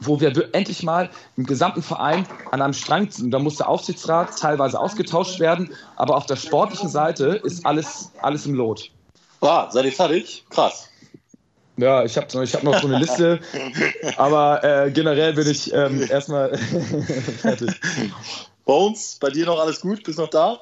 wo 0.00 0.20
wir 0.20 0.32
endlich 0.52 0.82
mal 0.82 1.10
im 1.36 1.44
gesamten 1.44 1.82
Verein 1.82 2.26
an 2.50 2.62
einem 2.62 2.72
Strang 2.72 3.10
sind. 3.10 3.30
Da 3.30 3.38
muss 3.38 3.56
der 3.56 3.68
Aufsichtsrat 3.68 4.38
teilweise 4.38 4.78
ausgetauscht 4.78 5.40
werden, 5.40 5.74
aber 5.96 6.16
auf 6.16 6.26
der 6.26 6.36
sportlichen 6.36 6.88
Seite 6.88 7.40
ist 7.44 7.64
alles, 7.64 8.12
alles 8.20 8.46
im 8.46 8.54
Lot. 8.54 8.90
Ah, 9.40 9.70
seid 9.70 9.84
ihr 9.84 9.92
fertig? 9.92 10.44
Krass. 10.50 10.88
Ja, 11.78 12.04
ich 12.04 12.16
habe 12.16 12.42
ich 12.42 12.54
hab 12.54 12.62
noch 12.62 12.80
so 12.80 12.88
eine 12.88 12.98
Liste, 12.98 13.40
aber 14.16 14.64
äh, 14.64 14.90
generell 14.90 15.34
bin 15.34 15.48
ich 15.48 15.72
ähm, 15.74 16.06
erstmal 16.08 16.56
fertig. 17.38 17.70
Bones, 18.64 19.18
bei 19.20 19.28
dir 19.28 19.46
noch 19.46 19.60
alles 19.60 19.80
gut? 19.82 20.02
Bist 20.02 20.18
noch 20.18 20.30
da? 20.30 20.60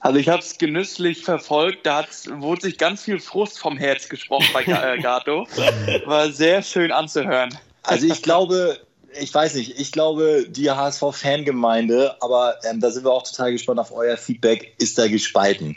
Also 0.00 0.18
ich 0.18 0.28
habe 0.28 0.42
es 0.42 0.58
genüsslich 0.58 1.24
verfolgt, 1.24 1.86
da 1.86 2.04
wurde 2.28 2.62
sich 2.62 2.76
ganz 2.76 3.04
viel 3.04 3.20
Frust 3.20 3.60
vom 3.60 3.78
Herz 3.78 4.08
gesprochen 4.08 4.48
bei 4.52 4.64
äh, 4.64 5.00
Gato. 5.00 5.46
War 6.06 6.28
sehr 6.32 6.62
schön 6.62 6.90
anzuhören. 6.90 7.56
Also 7.82 8.06
ich 8.06 8.22
glaube, 8.22 8.78
ich 9.20 9.34
weiß 9.34 9.54
nicht, 9.54 9.78
ich 9.78 9.92
glaube, 9.92 10.46
die 10.48 10.70
HSV-Fangemeinde, 10.70 12.16
aber 12.20 12.56
ähm, 12.64 12.80
da 12.80 12.90
sind 12.90 13.04
wir 13.04 13.12
auch 13.12 13.24
total 13.24 13.52
gespannt 13.52 13.80
auf 13.80 13.92
euer 13.92 14.16
Feedback, 14.16 14.74
ist 14.78 14.98
da 14.98 15.08
gespalten. 15.08 15.76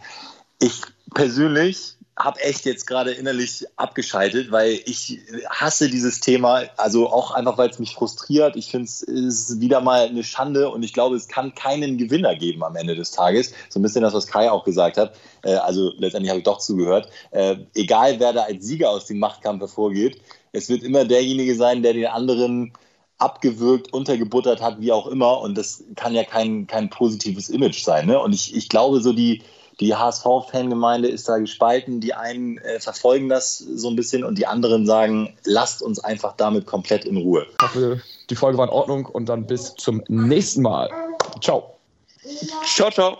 Ich 0.59 0.81
persönlich 1.13 1.95
habe 2.17 2.39
echt 2.39 2.65
jetzt 2.65 2.87
gerade 2.87 3.11
innerlich 3.11 3.65
abgeschaltet, 3.75 4.49
weil 4.49 4.79
ich 4.85 5.19
hasse 5.49 5.89
dieses 5.89 6.21
Thema, 6.21 6.63
also 6.77 7.09
auch 7.09 7.31
einfach, 7.31 7.57
weil 7.57 7.69
es 7.69 7.77
mich 7.77 7.93
frustriert. 7.93 8.55
Ich 8.55 8.71
finde 8.71 8.85
es 8.85 9.01
ist 9.01 9.59
wieder 9.59 9.81
mal 9.81 10.07
eine 10.07 10.23
Schande 10.23 10.69
und 10.69 10.81
ich 10.83 10.93
glaube, 10.93 11.17
es 11.17 11.27
kann 11.27 11.55
keinen 11.55 11.97
Gewinner 11.97 12.35
geben 12.35 12.63
am 12.63 12.77
Ende 12.77 12.95
des 12.95 13.11
Tages. 13.11 13.51
So 13.67 13.79
ein 13.79 13.83
bisschen 13.83 14.01
das, 14.01 14.13
was 14.13 14.27
Kai 14.27 14.49
auch 14.49 14.63
gesagt 14.63 14.97
hat. 14.97 15.13
Äh, 15.43 15.55
also 15.55 15.91
letztendlich 15.97 16.29
habe 16.29 16.39
ich 16.39 16.45
doch 16.45 16.59
zugehört. 16.59 17.09
Äh, 17.31 17.57
egal, 17.73 18.17
wer 18.19 18.31
da 18.31 18.43
als 18.43 18.65
Sieger 18.65 18.91
aus 18.91 19.07
dem 19.07 19.19
Machtkampf 19.19 19.59
hervorgeht, 19.59 20.21
es 20.55 20.69
wird 20.69 20.83
immer 20.83 21.05
derjenige 21.05 21.55
sein, 21.55 21.83
der 21.83 21.93
den 21.93 22.07
anderen 22.07 22.73
abgewürgt, 23.17 23.93
untergebuttert 23.93 24.61
hat, 24.61 24.79
wie 24.81 24.91
auch 24.91 25.07
immer. 25.07 25.39
Und 25.41 25.57
das 25.57 25.83
kann 25.95 26.13
ja 26.13 26.23
kein, 26.23 26.67
kein 26.67 26.89
positives 26.89 27.49
Image 27.49 27.83
sein. 27.83 28.07
Ne? 28.07 28.19
Und 28.19 28.33
ich, 28.33 28.55
ich 28.55 28.69
glaube, 28.69 29.01
so 29.01 29.13
die, 29.13 29.41
die 29.79 29.95
HSV-Fangemeinde 29.95 31.07
ist 31.07 31.27
da 31.27 31.37
gespalten. 31.37 32.01
Die 32.01 32.13
einen 32.13 32.57
äh, 32.59 32.79
verfolgen 32.79 33.29
das 33.29 33.57
so 33.57 33.89
ein 33.89 33.95
bisschen 33.95 34.23
und 34.23 34.37
die 34.37 34.47
anderen 34.47 34.85
sagen, 34.85 35.33
lasst 35.43 35.81
uns 35.81 35.99
einfach 35.99 36.33
damit 36.37 36.65
komplett 36.65 37.05
in 37.05 37.17
Ruhe. 37.17 37.45
Ich 37.59 37.63
hoffe, 37.63 38.01
die 38.29 38.35
Folge 38.35 38.57
war 38.57 38.65
in 38.65 38.73
Ordnung 38.73 39.05
und 39.05 39.27
dann 39.27 39.45
bis 39.45 39.75
zum 39.75 40.03
nächsten 40.07 40.61
Mal. 40.61 40.89
Ciao. 41.41 41.75
Ciao, 42.65 42.89
ciao. 42.89 43.17